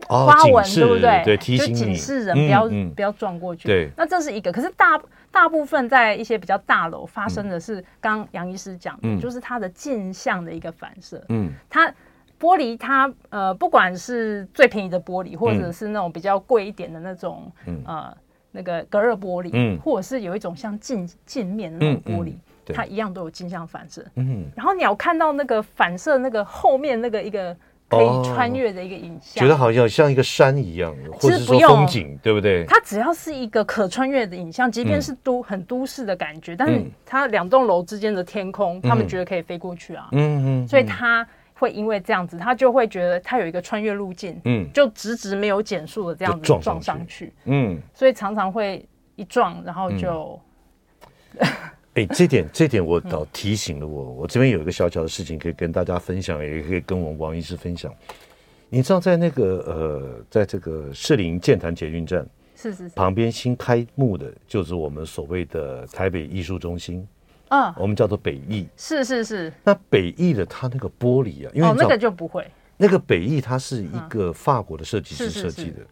[0.08, 1.22] 花纹，对不对？
[1.26, 3.68] 对，提醒你，警示人不要不要撞过去。
[3.68, 4.52] 对，那这是一个。
[4.52, 5.00] 可是大。
[5.34, 11.26] 大部分在一些比较大楼发生的是，刚刚杨医师讲的，嗯、就是它的镜像的一个反射。
[11.30, 11.92] 嗯，它
[12.40, 18.16] 玻璃它呃，不管是最便宜的玻璃，或者是那种比较贵一点的那种，嗯、呃，
[18.52, 22.34] 那个隔热玻璃，嗯，或者是有一种像镜镜面的那种玻璃，
[22.68, 24.06] 嗯、它一样都有镜像反射。
[24.14, 27.58] 嗯，然后鸟看到那个反射那个后面那个一个。
[27.96, 32.66] 可以穿越的一个影像，觉得好像像一个山一样，或者说风景，对不对？
[32.66, 40.08] 它只要是一个可穿越的影像，即便是都很都市的感觉，但是它两栋楼之间的天空，他们觉得可以飞过去啊。
[40.12, 50.40] 嗯嗯，所以他会因为这样子，他就会觉得他有一个穿越路径，嗯，就直直没有减速的这样子撞上去，嗯，所以常常会一撞，然后就。
[51.96, 57.94] 哎，这点这点我倒提醒了我，我这边有一个小小的事情可以跟大家分享，也可以跟我们王医师分享。
[58.68, 67.08] 你知道，在那个呃，在这个士林剑潭捷运站是是旁边新开幕的，就是我们所谓的台北艺术中心
[67.50, 69.54] 嗯，我们叫做北艺，是是是。
[69.64, 75.86] 那北艺的它那个玻璃啊，因为那个就不会，那个北艺它是一个法国的设计师设计的。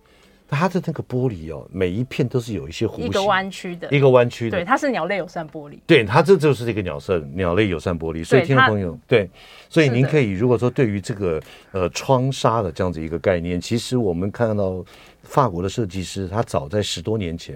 [0.51, 4.57] 它的那个玻璃哦，每一片都是有一些弧形，一个弯曲的，一个弯曲的。
[4.57, 5.79] 对，它是鸟类友善玻璃。
[5.87, 8.23] 对，它这就是这个鸟色鸟类友善玻璃。
[8.23, 9.29] 所以听众朋友，对，
[9.69, 14.83] 所以您可以如果说对于这个呃窗纱的这样子一个概念，其实我们看到
[15.23, 17.55] 法国的设计师，他早在十多年前，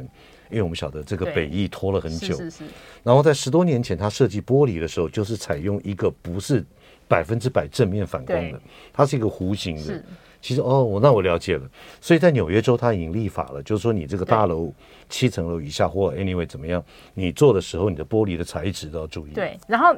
[0.50, 2.64] 因为我们晓得这个北翼拖了很久，是是是。
[3.04, 6.66] 然后在十多年前，他设计玻璃的时候，就是采用一个不是
[7.10, 8.60] 百分之百正面反光的，
[8.94, 10.02] 它是一个弧形的。
[10.46, 11.68] 其实哦，那我了解了。
[12.00, 14.72] 所以在纽约州，它已经立法了，就是说你这个大楼
[15.10, 16.84] 七层楼以下或 anyway 怎么样，
[17.16, 19.32] 你做的时候，你的玻璃的材质都要注意。
[19.32, 19.96] 对，然后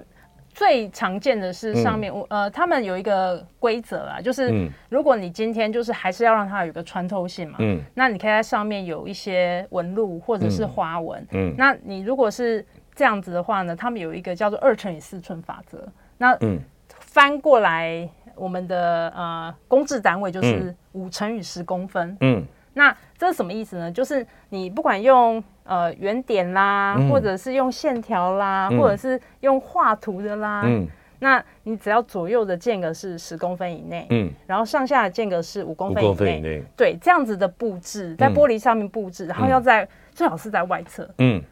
[0.54, 15.86] 最常见的是上面，嗯、呃，他们有一个规则啊，就是如果你今天就是还是要让它有一个穿透性嘛，嗯，那你可以在上面有一些纹路或者是花纹，嗯，那你如果是这样子的话呢，他们有一个叫做二乘以四寸法则，
[16.18, 16.58] 那嗯，
[17.02, 18.10] 翻过来。
[18.38, 22.16] 我们的呃公制单位就是五乘以十公分。
[22.22, 23.92] 嗯，那这是什么意思呢？
[23.92, 30.88] 就是你不管用呃圆点啦，嗯、或者是用线条啦，嗯、或者是用画图的啦，嗯，
[31.20, 36.64] 那你只要左右的间隔是十公分以内，嗯，然后上下的间隔是五公分以内，以内。
[36.76, 41.44] 对，这样子的布置在玻璃上面布置，嗯、然后要在最好是在外侧，嗯。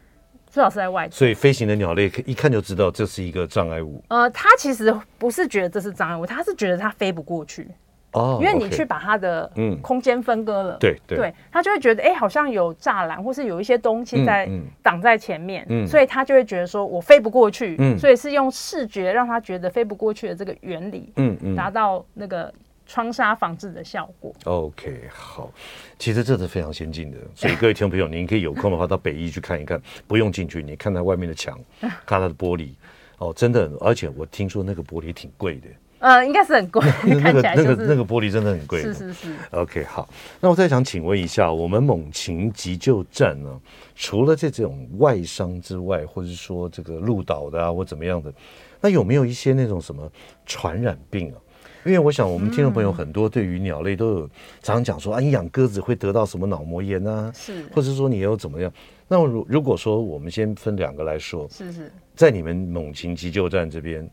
[0.48, 4.02] 最好是在外，所以飞行的鸟类一看就知道这是一个障碍物。
[4.08, 7.68] 呃，它其实不是觉得这是障碍物，它是觉得它飞不过去。
[8.12, 9.78] 哦，因为你去把它的嗯。
[9.82, 14.48] 空间分割了，对对，对，他就会觉得哎，好像有栅栏或是有一些东西在
[14.82, 22.50] 挡在前面，嗯，所以它就会觉得说我飞不过去，嗯，所以是用视觉让它觉得飞不过去的这个原理，嗯嗯，达到那个
[22.86, 24.32] 窗纱防治的效果。
[24.44, 25.52] OK，好，
[25.98, 32.70] 其实这是非常先进的，所以各位听众朋友，您可以有空的话到北医去看一看， 不用进去，你看它外面的墙，看它的玻璃，
[33.18, 35.68] 哦，真的，而且我听说那个玻璃挺贵的。
[35.98, 38.82] 呃，应该是很贵， 那个那个那个玻璃真的很贵。
[38.82, 39.34] 是是是。
[39.52, 40.06] OK，好，
[40.40, 43.58] 那我再想请问一下，我们猛禽急救站呢，
[43.94, 48.30] 除了这种外伤之外，或者是说这个路倒的啊，或怎么样的，
[48.82, 50.08] 那有没有一些那种什么
[50.44, 51.40] 传染病啊？
[51.86, 54.20] 因为我想我们听众朋友很多对于鸟类都有
[54.60, 58.70] 常常讲说啊，你养鸽子会得到什么脑膜炎啊，是，或者说你又怎么样？
[59.08, 64.08] 那如如果说我们先分两个来说，是是，在你们猛禽急救站这边。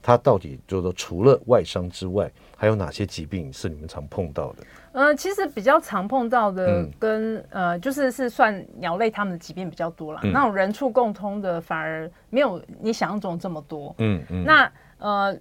[0.00, 4.62] 它到底就是说，除了外伤之外，还有哪些疾病是你们常碰到的？
[4.92, 10.20] 呃，其实比较常碰到的跟，嗯、呃，就是是算鸟类，它们的疾病比较多啦。
[10.22, 13.92] 嗯、那种人畜共通的，反而没有你想象中这么多。
[13.98, 14.44] 嗯嗯。
[14.44, 15.36] 那呃，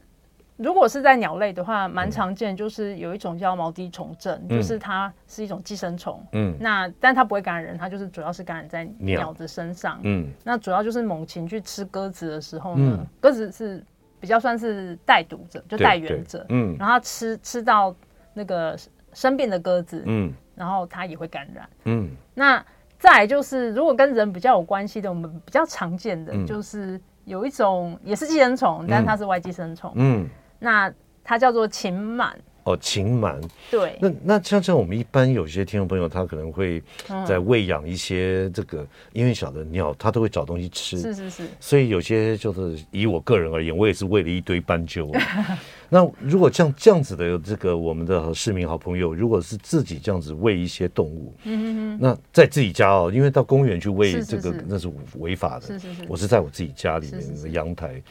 [0.57, 6.21] 如果是在鸟类的话，蛮常见，就是有一种叫毛滴虫症，嗯、就是它是一种寄生虫。
[6.33, 6.55] 嗯。
[6.59, 9.99] 那但它不会感染人，它就是主要是感染在鸟的身上。
[10.03, 10.27] 嗯。
[10.43, 13.83] 那主要就是猛禽去吃鸽子的时候呢，嗯、鸽子是。
[14.19, 17.95] 比较算是带毒者，就带源者，嗯，然后他吃吃到
[18.33, 18.75] 那个
[19.13, 22.65] 生病的鸽子，嗯，然后它也会感染，嗯，那
[22.97, 30.27] 再就是如果跟人比较有关系的，我们比较常见的就是有一种也是寄生虫，嗯、但是它是外寄生虫，嗯，
[30.59, 30.93] 那
[31.23, 32.31] 它叫做禽螨。
[32.63, 33.41] 哦，禽螨。
[33.71, 36.83] 对，那那像这样，我们一般有些听众朋友，他可能会
[37.25, 40.99] 在喂养一些这个，嗯、因为小的鸟，它都会找东西吃。
[40.99, 41.47] 是是是。
[41.61, 45.09] 所以有些就是以我个人而言，我也是喂了一堆斑鸠。
[45.87, 55.67] 那如果像这样子的这个我们的市民好朋友，如果是自己这样子喂一些动物，嗯嗯嗯，那在自己家哦，因为到公园去喂这个那是违法的。
[55.67, 56.05] 是是是。
[56.09, 57.87] 我是在我自己家里面的阳台。
[57.87, 58.03] 是是是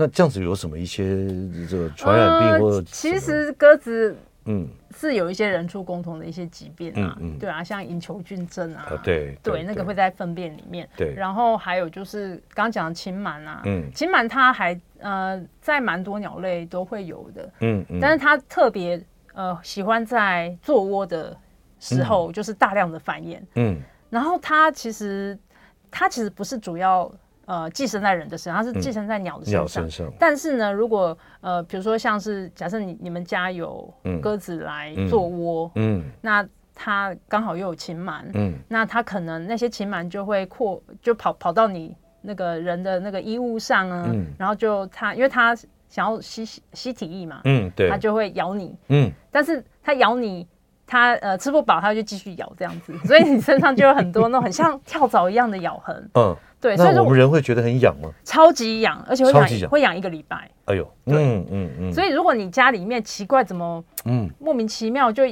[0.00, 1.04] 那这样子有什么一些
[1.68, 2.82] 这个传染病或者、呃？
[2.84, 10.88] 其实鸽子嗯是有一些人畜共同的一些疾病啊，嗯嗯、对啊，像银球菌症啊，啊对对，对，那个会在粪便里面。
[10.96, 18.98] 对，然后还有就是刚刚讲的禽螨啊，嗯，禽螨它还呃在蛮多鸟类都会有的，嗯，嗯但是它特别
[19.34, 21.36] 呃喜欢在做窝的
[21.78, 25.38] 时候就是大量的繁衍，嗯，然后它其实
[25.90, 27.12] 它其实不是主要。
[27.50, 29.60] 呃，寄生在人的身上，它是寄生在鸟的身上。
[29.60, 30.12] 嗯、鸟身上。
[30.20, 45.52] 但是呢，如果呃，比如说像是假设你你们家有鸽子来做窝，嗯，嗯那它刚好又有禽螨，嗯，那它可能那些禽螨就会扩，就跑跑到你那个人的那个衣物上啊，嗯、然后就它，因为它
[45.88, 50.46] 想要吸吸体液嘛，嗯，对，它就会咬你，嗯，但是它咬你。
[50.92, 56.10] 它呃吃不饱，它就继续咬这样子，所以你身上就有很多那种很像跳蚤一样的咬痕。
[56.14, 56.76] 嗯，对。
[56.76, 58.10] 所以说我们人会觉得很痒吗？
[58.24, 60.50] 超级痒，而且会痒，会痒一个礼拜。
[60.66, 61.92] 哎呦，对嗯嗯嗯。
[61.92, 65.24] 所以如果你家里面奇怪怎么，嗯，莫名其妙就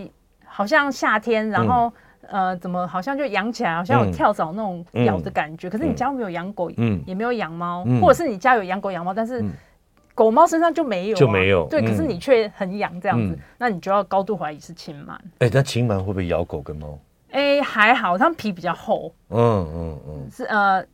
[0.45, 1.93] 好像夏天，然后
[2.29, 5.69] 呃怎么好像就痒起来，好像有跳蚤那种咬的感觉。
[5.71, 9.45] 可是你家没有养狗，嗯，也没有养猫，或者是你家有养狗养猫，但是。
[10.15, 11.69] 狗猫身上就没有，就没有。
[11.71, 15.13] 对，可是你却很痒这样子，那你就要高度怀疑是禽螨。
[15.39, 16.99] 哎，那禽螨会不会咬狗跟猫？
[17.31, 19.15] 哎，还好，它们皮比较厚。
[19.29, 19.39] 嗯
[19.73, 20.85] 嗯嗯，是呃，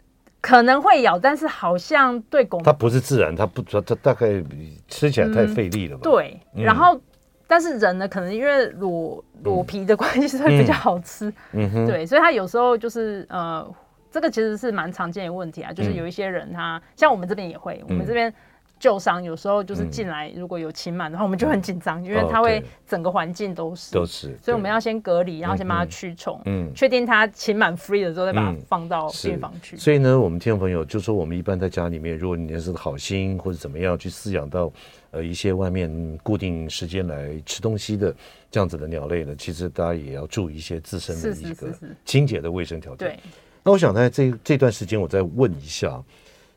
[0.44, 4.44] 可能会咬，但是好像对狗，它不是自然，它不，它大概
[4.88, 6.02] 吃起来太费力了吧？
[6.02, 6.38] 对。
[6.54, 7.00] 然后，
[7.46, 11.32] 但是人呢，可能因为裸裸皮的关系，所以比较好吃。
[11.52, 11.86] 嗯哼。
[11.86, 13.66] 对，所以它有时候就是呃，
[14.10, 18.30] 这个其实是蛮常见的问题啊，就是有一些人他像我们这边也会，我们这边。
[18.78, 29.76] 救伤有时候就是进来，如果有侵螨的话，我们就很紧张，因为它会整个环境都是都是，所以我们要先隔离，然后先把它驱虫，嗯，确定它侵螨 free 的时候，再把它放到病房去。
[29.76, 34.70] 所以呢，我们听众朋友就说，我们一般在家里面，如果你是好心或者怎么样去饲养到
[35.12, 38.14] 呃一些外面固定时间来吃东西的
[38.50, 41.68] 这样子的鸟类呢，其实大家也要注意一些自身的一个
[42.04, 43.08] 清洁的卫生条件。
[43.08, 43.18] 对，
[43.62, 46.02] 那我想在这这段时间，我再问一下。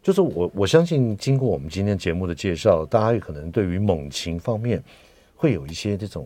[0.08, 4.82] 就是我我相信，经过我们今天节目的介绍，大家有可能对于猛禽方面
[5.36, 6.26] 会有一些这种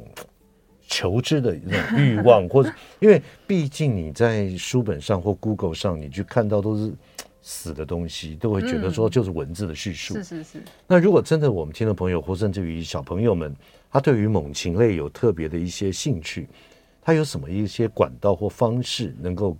[0.87, 6.93] 求知的那种 欲望，或者因为毕竟你在书本上或 Google 上，你去看到都是
[7.41, 10.13] 死的东西，都会觉得说就是文字的叙述。
[10.13, 10.63] 是是是。
[10.85, 13.51] 那如果真的我们听众朋友，或甚至于小朋友们，
[13.91, 16.47] 他对于猛禽类有特别的一些兴趣，
[17.01, 19.57] 他有什么一些管道或方式能够？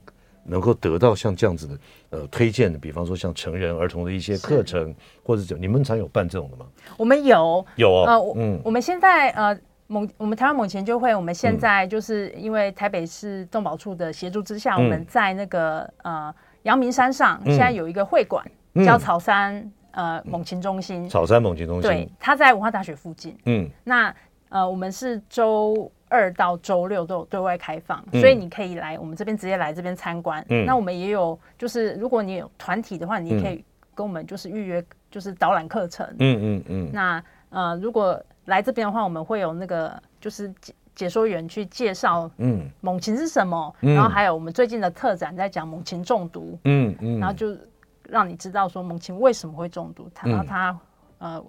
[0.51, 1.79] 能够得到像这样子的
[2.09, 4.93] 呃推荐的，比方说像成人儿童的一些课程，
[5.23, 6.65] 或者你们常有办这种的吗？
[6.97, 7.65] 我们有。
[7.77, 16.33] 有哦，呃，嗯，我们现在呃猛，我们台湾猛禽研究会，我们现在就是因为台北市动保处的协助之下，嗯、我们在那个呃
[16.63, 21.07] 阳明山上，现在有一个会馆，嗯、叫草山呃猛禽中心。
[21.07, 23.37] 草山猛禽中心，对，它在文化大学附近。
[23.45, 24.13] 嗯，那
[24.49, 30.45] 呃我们是周二到周六都有对外开放，嗯、所以你可以来我们这边直接来这边参观。
[30.49, 33.63] 嗯，那我们也有就是如果你有团体的话，你可以
[33.95, 36.05] 跟我们就是预约就是导览课程。
[36.19, 36.89] 嗯嗯嗯。
[36.91, 47.55] 那呃如果来这边的话，我们会有那个就是解解说员去介绍，嗯，猛禽是什么，嗯、然后还有我们最近的特展在讲猛禽中毒，嗯嗯，嗯然后就
[48.09, 50.79] 让你知道说猛禽为什么会中毒，它、嗯、然后它
[51.19, 51.43] 呃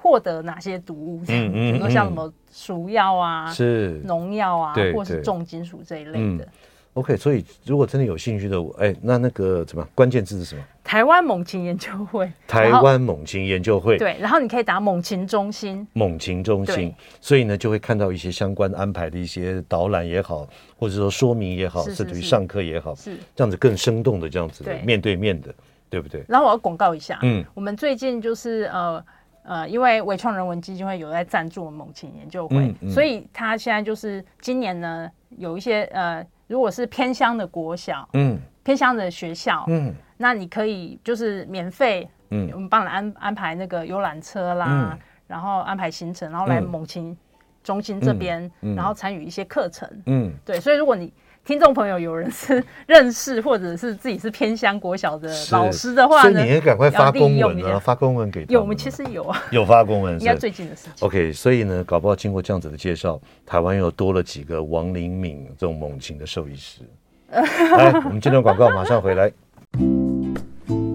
[0.00, 6.48] 获得哪些毒物，嗯嗯，比如说像什么鼠药啊，是农药啊，或是重金属这一类的。
[6.94, 10.62] OK，所以如果真的有兴趣的，哎，那那个怎么关键字是什么？
[10.82, 12.30] 台湾猛禽研究会。
[12.48, 13.96] 台湾猛禽研究会。
[13.96, 15.86] 对，然后你可以打猛禽中心。
[15.92, 20.44] 猛禽中心，所以呢就会看到一些相关安排的一些导览也好，
[20.76, 25.54] 或者说说明也好，甚至于上课也好，是这样子更生动的这样子的面对面的，
[25.88, 26.24] 对，对不对？
[26.26, 29.02] 然后我要广告一下，嗯，我们最近就是呃
[29.42, 36.24] 呃，因为伟创人文基金会有在赞助我们猛禽研究会，嗯嗯、所以他现在就是今年呢有一些呃。
[36.50, 47.16] 如果是偏乡的国小，嗯，偏乡的学校，嗯，那你可以就是免费，嗯，我们帮你安安排那个游览车啦，嗯、然后安排行程，然后来猛禽
[47.62, 51.12] 中心这边，然后参与一些课程，嗯，对，所以如果你
[51.50, 58.52] 听众朋友有人是认识或者是自己是偏乡国小的老师的话呢，所以你也赶快发公文啊，发公文给他。
[58.52, 61.04] 有，我们其实有啊，有发公文，应该最近的事情。
[61.04, 66.82] OK，所以呢，搞不好经过这样子的介绍，台湾又多了几个王灵敏这种猛禽的兽医师。
[67.34, 69.32] 来，我们这段广告马上回来。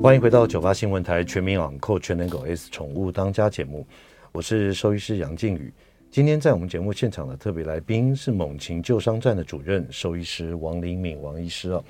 [0.02, 3.86] 欢迎回到九八新闻台全民昂扣全能狗 S 宠物当家节目，
[4.32, 5.74] 我是兽医师杨靖宇。
[6.16, 11.84] 今天在我们节目现场的特别来宾是猛禽救伤站的主任兽医师王林敏王医师啊。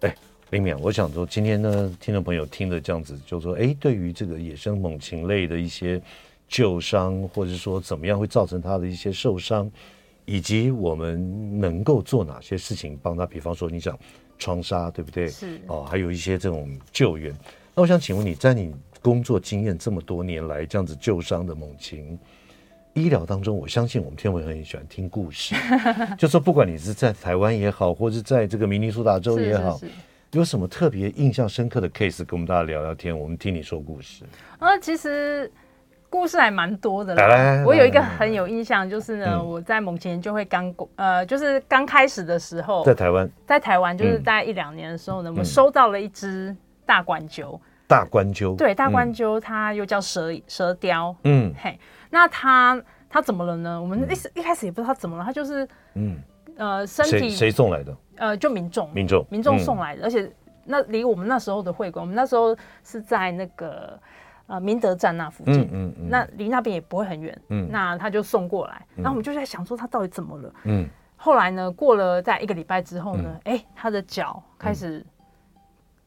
[0.00, 0.12] 哎，
[0.50, 6.02] 灵敏，我想说今天呢，听众朋友听了这样子，就说哎，对于这个野生猛禽类的一些
[6.48, 9.70] 救伤，或者说怎么样会造成它的一些受伤。
[10.24, 13.24] 以及我们能够做哪些事情帮他？
[13.24, 13.96] 比方说，你讲
[14.40, 15.28] 窗杀，对不对？
[15.28, 17.32] 是哦，还有一些这种救援。
[17.76, 22.18] 那我想请问你在你工作经验这么多年来，这样子救伤的猛禽
[22.94, 25.54] 医疗当中，我相信我们天文很喜欢听故事。
[26.18, 29.98] 就说不管你是在台湾也好，或者在这个明尼苏达州也好，是是是。
[30.32, 34.24] 有什么特别印象深刻的 case，跟我们大家聊聊天，我们听你说故事。
[34.58, 35.50] 啊，其实。
[36.10, 47.60] 故事还蛮多的啦，我有一个很有印象，就是呢，我在猛禽研究会刚呃，就是刚开始的时候，在台湾，在台湾就是大概一两年的时候呢，我们收到了一只大冠鷲。
[47.86, 51.78] 大冠鷲，对，大冠鷲它又叫蛇蛇雕，嗯，嘿，
[52.10, 53.80] 那他他怎么了呢？
[53.80, 56.16] 我们一一开始也不知道他怎么了，他就是嗯。
[56.56, 57.96] 呃身体谁送来的？
[58.16, 58.92] 呃，就民众。
[58.92, 59.24] 民众。
[59.30, 60.30] 民众送来的，而且
[60.64, 63.98] 那离我们那时候的会馆，我们那时候是在那个。
[64.48, 66.08] 呃，明德站那附近，嗯嗯，嗯。
[66.08, 75.04] 那离那边也不会很远，嗯，那他就送过来，嗯、然后我们就在想说他到底怎么了，嗯，后来呢，过了在一个礼拜之后呢，哎、他的脚开始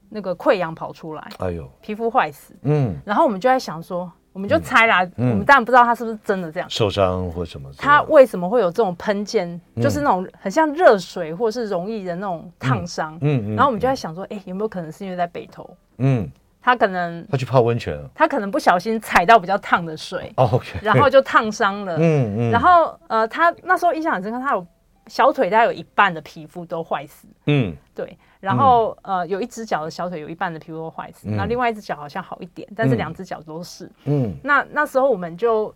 [0.10, 6.70] 那个溃疡跑出来，哎呦，皮肤坏死，嗯，然后我们就在想说，我们就猜啦，嗯、我们当然不知道他是不是真的这样。
[6.70, 16.30] 受伤或什么，他为什么会有这种喷溅，嗯、就是那种很像热水或是容易的那种烫伤，嗯，嗯，嗯，然后我们就在想说，哎、欸，有没有可能是因为在北头，嗯。
[16.64, 21.98] 他可能他去泡温泉，他可能不小心踩到比较烫的水，OK，然后就烫伤了。
[21.98, 24.64] 嗯嗯，然后呃，他那时候印象很深刻，他有
[25.08, 27.28] 小腿大概有一半的皮肤都坏死。
[27.48, 33.90] 嗯，对，然后呃，有一只脚的小腿有一半的皮肤都坏死，那另外一只脚好像好一点，但是两只脚都是。
[34.06, 35.74] 嗯，那那时候我们就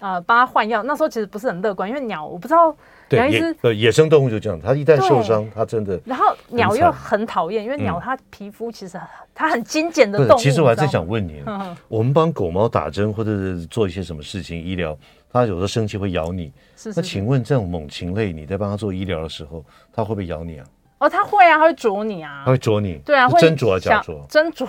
[0.00, 2.74] 呃帮他换药，那时候其实不是很乐观，因为鸟我不知道。
[3.08, 5.98] 对，野呃野生动物就这样，它一旦受伤，它真的。
[6.04, 9.00] 然后鸟又很讨厌，因为鸟它皮肤其实
[9.34, 10.38] 它很精简的动物。
[10.38, 11.42] 其实我还在想问你，
[11.88, 14.94] 我们帮狗猫打针或者是做一些什么事情医疗，
[15.32, 16.52] 它有时候生气会咬你。
[16.76, 16.92] 是。
[16.94, 20.66] 那请问这种猛禽类，你在帮它做医疗的时候，它会不会咬你啊？
[20.98, 22.42] 哦，它会啊，它会啄你啊。
[22.44, 23.00] 它会啄你。
[23.04, 24.26] 对啊，会针啄啊，脚啄。
[24.28, 24.66] 真啄。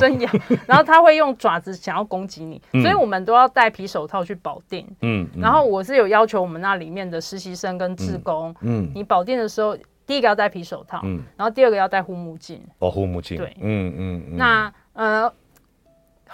[0.00, 0.30] 真咬，
[0.66, 4.88] 然后它会用爪子想要攻击你，所以我们都要戴皮手套去保定。
[5.02, 12.58] 嗯，然后我是有要求我们那里面的实习生跟志工，嗯，你保定的时候，第一个要戴皮手套，嗯，然后第二个要戴护目镜。
[12.78, 13.36] 哦，护目镜。
[13.36, 14.36] 对，嗯嗯。
[14.38, 15.30] 那呃，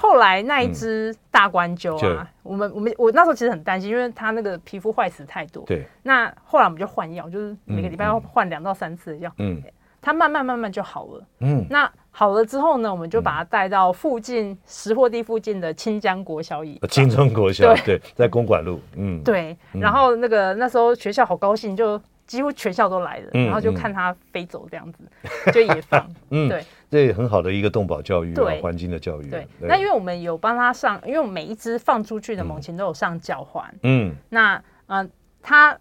[0.00, 5.62] 后来那一只大冠鸠啊，我们我们我那时候其实很担心，因为它那个皮肤坏死太多。
[5.66, 5.86] 对。
[6.02, 9.30] 那后来我们就换药，就是每个礼拜要换两到三次的药。
[9.36, 9.62] 嗯。
[10.00, 11.24] 它慢慢慢慢就好了。
[11.40, 11.66] 嗯。
[11.68, 19.54] 那好了之后呢，我们就把它带到附近拾货地附近的清江国小以清江国小对，对，在公馆路，嗯，对。
[19.72, 29.30] 然后那个那时候学校好高兴，就几乎全校都来了，嗯、然后就看它飞走这样子，嗯、就野放， 嗯，对，这很好的一个动保教育，对，环境的教育。
[29.30, 35.10] 对，那因为我们有帮他上，因为我们每一只放出去的猛禽都有上脚环，嗯，那嗯、呃，
[35.40, 35.78] 它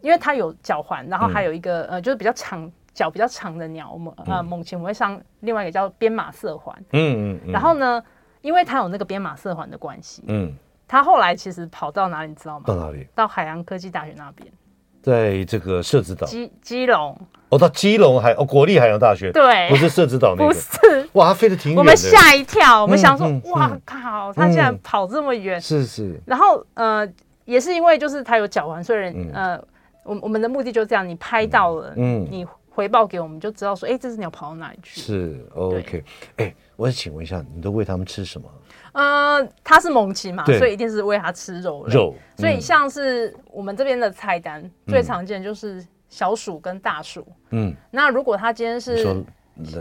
[0.00, 2.70] 因为它有脚环，然后还有一个、嗯、呃，就是比较长。
[2.94, 8.04] 脚比较长的鸟，猛呃猛禽我会上另外一个叫编码色环，嗯嗯，然后呢，
[8.42, 10.52] 因为它有那个编码色环的关系，嗯，
[10.86, 12.64] 它后来其实跑到哪里你知道吗？
[12.66, 13.08] 到哪里？
[13.14, 14.46] 到海洋科技大学那边，
[15.02, 16.26] 在这个社子岛。
[16.26, 27.06] 基基隆，哦，到基隆海哦国立海洋大学，对，不是社子岛那个，不是，哇，它飞得挺远的，我们吓一跳，我们想说，哇靠，它竟然跑这么远，是是，然后呃，
[27.44, 29.60] 也是因为就是它有脚环，所以人呃，
[30.04, 32.46] 我我们的目的就是这样，你拍到了，嗯，你。
[32.74, 34.98] 回报给我们就知道说，哎，这只鸟跑到哪里去？
[34.98, 36.02] 是 OK，
[36.36, 38.48] 哎，我想请问一下，你都喂它们吃什么？
[38.92, 42.14] 呃，它是猛禽嘛，所以一定是喂它吃肉肉。
[42.36, 47.26] 所以像是我们这边的菜单最常见就是小鼠跟大鼠。
[47.50, 49.24] 嗯，那如果它今天是。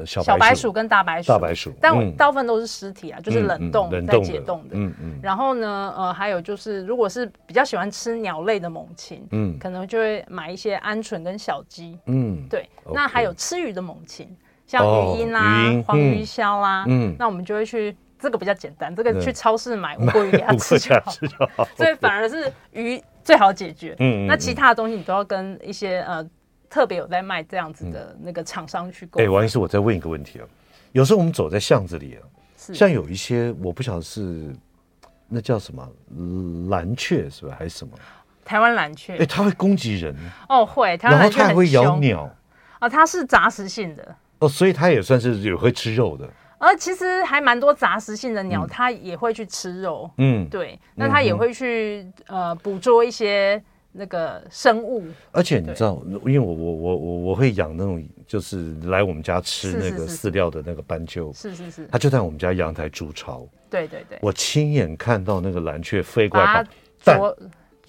[0.06, 4.72] 小白鼠跟大白鼠，大白鼠，但大部分都是尸体啊，就是冷冻在解冻的。
[4.74, 5.20] 嗯嗯。
[5.24, 11.98] 然后呢，呃，还有就是，如果是比较喜欢吃鸟类的猛禽，嗯，可能就会买一些鹌鹑跟小鸡。
[12.08, 12.70] 嗯，对。
[12.94, 14.36] 那还有吃鱼的猛禽，
[14.68, 21.66] 像鱼鹰啦、黄鱼鸮啦，嗯，那我们就会去这个比较简单，这个去超市买乌龟鱼给它吃就好。
[21.76, 23.96] 所以反而是鱼最好解决。
[24.00, 24.28] 嗯。
[24.28, 26.26] 那其他的东西你都要跟一些呃。
[26.74, 29.20] 特别有在卖这样子的那个厂商去购。
[29.20, 30.48] 哎，王医师，我再问一个问题啊。
[30.94, 32.24] 有时候我们走在巷子里啊，
[32.56, 34.56] 像有一些我不晓得是
[35.28, 35.86] 那叫什么
[36.70, 37.94] 蓝雀是吧，还是什么？
[38.46, 39.18] 台湾蓝雀。
[39.18, 40.16] 哎，它会攻击人
[40.48, 40.98] 哦，会。
[41.02, 42.34] 然后它还会咬鸟
[42.80, 46.26] 啊，它是杂食性的哦，所以它也算是有会吃肉的。
[46.62, 50.10] 而其实还蛮多杂食性的鸟，它也会去吃肉。
[50.18, 53.62] 嗯，对，那它也会去呃捕捉一些。
[53.94, 55.04] 那个生物，
[55.34, 63.46] 而且你知道，因为我我我我我会养那种，就是来我们家吃那个饲料的那个斑鸠，是是是，它就在我们家阳台筑巢。
[63.70, 66.70] 对对对，我亲眼看到那个蓝雀飞过来，把
[67.04, 67.20] 蛋，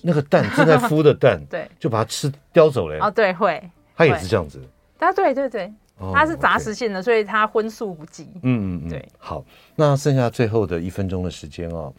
[0.03, 2.99] 那个蛋正在孵的蛋， 对，就把它吃叼走了。
[2.99, 3.62] 哦，对，会，
[3.95, 4.61] 它也是这样子。
[4.99, 5.73] 啊，对对对，
[6.13, 8.29] 它是杂食性的，所以它荤素不忌。
[8.43, 9.09] 嗯嗯嗯，对。
[9.19, 9.45] 好，
[9.77, 11.93] 那剩下最后的一分钟的时间哦，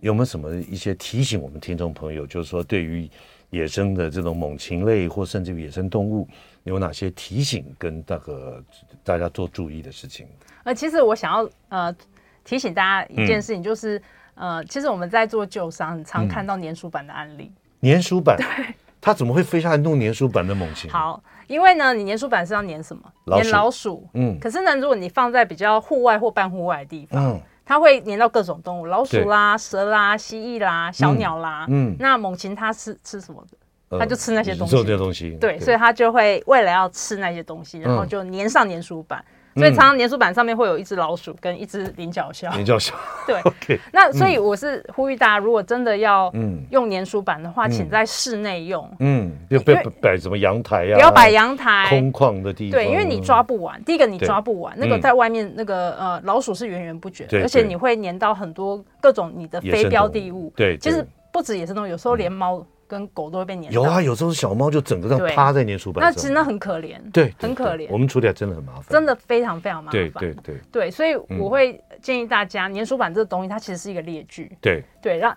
[0.00, 3.08] 有没有什么一些提醒我们听众朋友，就是说对于。
[3.50, 6.28] 野生的这种猛禽类或甚至于野生动物，
[6.64, 8.60] 有哪些提醒跟那个
[9.04, 10.26] 大家做注意的事情？
[10.64, 11.96] 呃，其实我想要呃
[12.42, 13.96] 提醒大家一件事情，就是、
[14.34, 17.52] 嗯、呃，其实我们在做旧伤，常看到粘鼠板的案例。
[17.82, 18.36] 粘鼠板？
[18.36, 20.90] 对，它怎么会飞下来弄粘鼠板的猛禽？
[20.90, 23.02] 好，因为呢，你粘鼠板是要粘什么？
[23.26, 24.06] 粘老鼠。
[24.14, 24.38] 嗯。
[24.40, 27.32] 可是呢，如果你放在比较户外或半户外的地方。
[27.32, 31.66] 嗯它会粘到各种动物，老鼠啦、蛇啦、蜥蜴啦、小鸟啦。
[31.68, 33.98] 嗯，那猛禽它吃吃什么的？
[33.98, 34.76] 它就吃那些东西。
[34.76, 35.30] 这些东西。
[35.40, 39.24] 对，所以它就会为了要吃那些东西，然后就粘上粘鼠板。
[39.56, 42.54] 所以常常粘鼠板上面会有一只老鼠跟一只菱角鸮。
[42.56, 42.92] 菱角鸮。
[43.26, 43.40] 对。
[43.44, 43.80] OK。
[43.92, 46.32] 那所以我是呼吁大家，如果真的要
[46.70, 48.88] 用粘鼠板的话，请在室内用。
[49.00, 49.32] 嗯。
[49.50, 50.94] 就不要摆什么阳台呀。
[50.94, 51.86] 不要摆阳台。
[51.88, 52.78] 空旷的地方。
[52.78, 53.82] 对，因为你抓不完。
[53.84, 60.52] 第一个你抓不完，那个在外面那个呃老鼠是源源不绝，而且你会粘到很多各种你的非标的物。
[60.54, 60.76] 对。
[60.78, 62.64] 其实不止野生动物，有时候连猫。
[62.86, 63.72] 跟狗都会被粘。
[63.72, 66.12] 有啊，有时候小猫就整个这样趴在粘鼠板上。
[66.12, 67.86] 那其实那很可怜，对，很可怜。
[67.90, 70.00] 我们处理真的很麻烦，真的非常非常麻烦。
[70.00, 74.50] 对对对对，所以我会建议大家，粘鼠板这个东西它其实是一个劣具。
[74.60, 75.36] 对对，让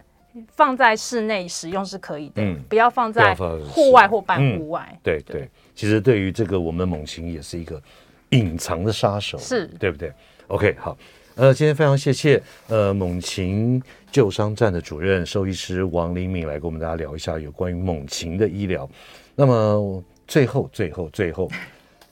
[0.52, 3.36] 放在室内使用是可以的，不要放在
[3.68, 5.00] 户外或半户外。
[5.02, 7.82] 对对，其实对于这个我们猛禽也是一个
[8.30, 10.12] 隐藏的杀手，是对不对
[10.48, 10.98] ？OK，好。
[11.36, 18.90] 呃，今天非常谢谢呃猛禽救伤站的主任兽医师王林敏来跟我们大家聊一下有关于猛禽的医疗。
[19.36, 21.50] 那么最后最后最后，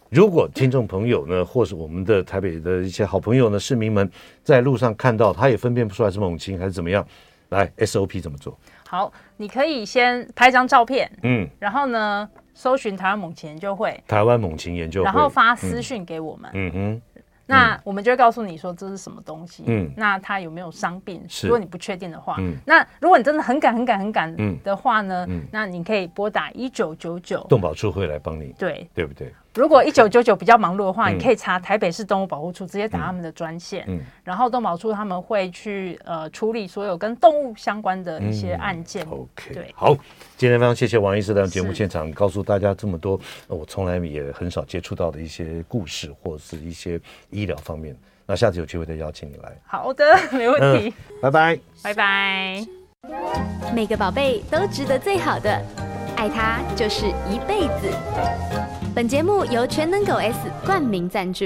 [0.10, 4.10] 如果听众朋友呢，或是我们的台北的一些好朋友呢，市民们
[4.44, 7.06] 在路上看到，他也分辨不出来是猛禽还是怎么样，
[7.50, 8.58] 来 SOP 怎么做？
[8.88, 17.02] 好，你可以先拍张照片，嗯，然后呢，搜寻台湾猛禽研究会，台湾猛禽研究会，然后发私讯给我们，嗯，嗯哼。
[17.48, 21.26] 那我们就会告诉你说，这是什么东西，嗯，那它有没有伤病？
[21.42, 29.34] 如果你不确定的话，嗯，那如果你真的很赶很赶很赶的话呢，嗯，那你可以拨打一九九九，动保处会来帮你，对，对不对？
[29.58, 33.84] 如果一九九九比较忙碌的话，嗯、你可以查台北市动物保护处，直接打他们的专线。
[33.88, 39.06] 嗯，然后动保处他们会去呃处理所有跟动物相关的一些案件。
[39.10, 39.96] 嗯、OK，对，好，
[40.38, 47.00] 今天非常谢谢王医师在节目现场，告诉大家这么多我从来也很少接触到的一些故事，或者是一些
[47.30, 47.96] 医疗方面。
[48.26, 49.58] 那下次有机会再邀请你来。
[49.66, 50.90] 好的， 没问题。
[50.90, 52.87] 嗯、拜拜，拜拜。
[53.74, 55.62] 每个宝贝都值得最好的，
[56.16, 57.94] 爱他就是一辈子。
[58.96, 61.46] 本节目由全能狗 S 冠名赞助。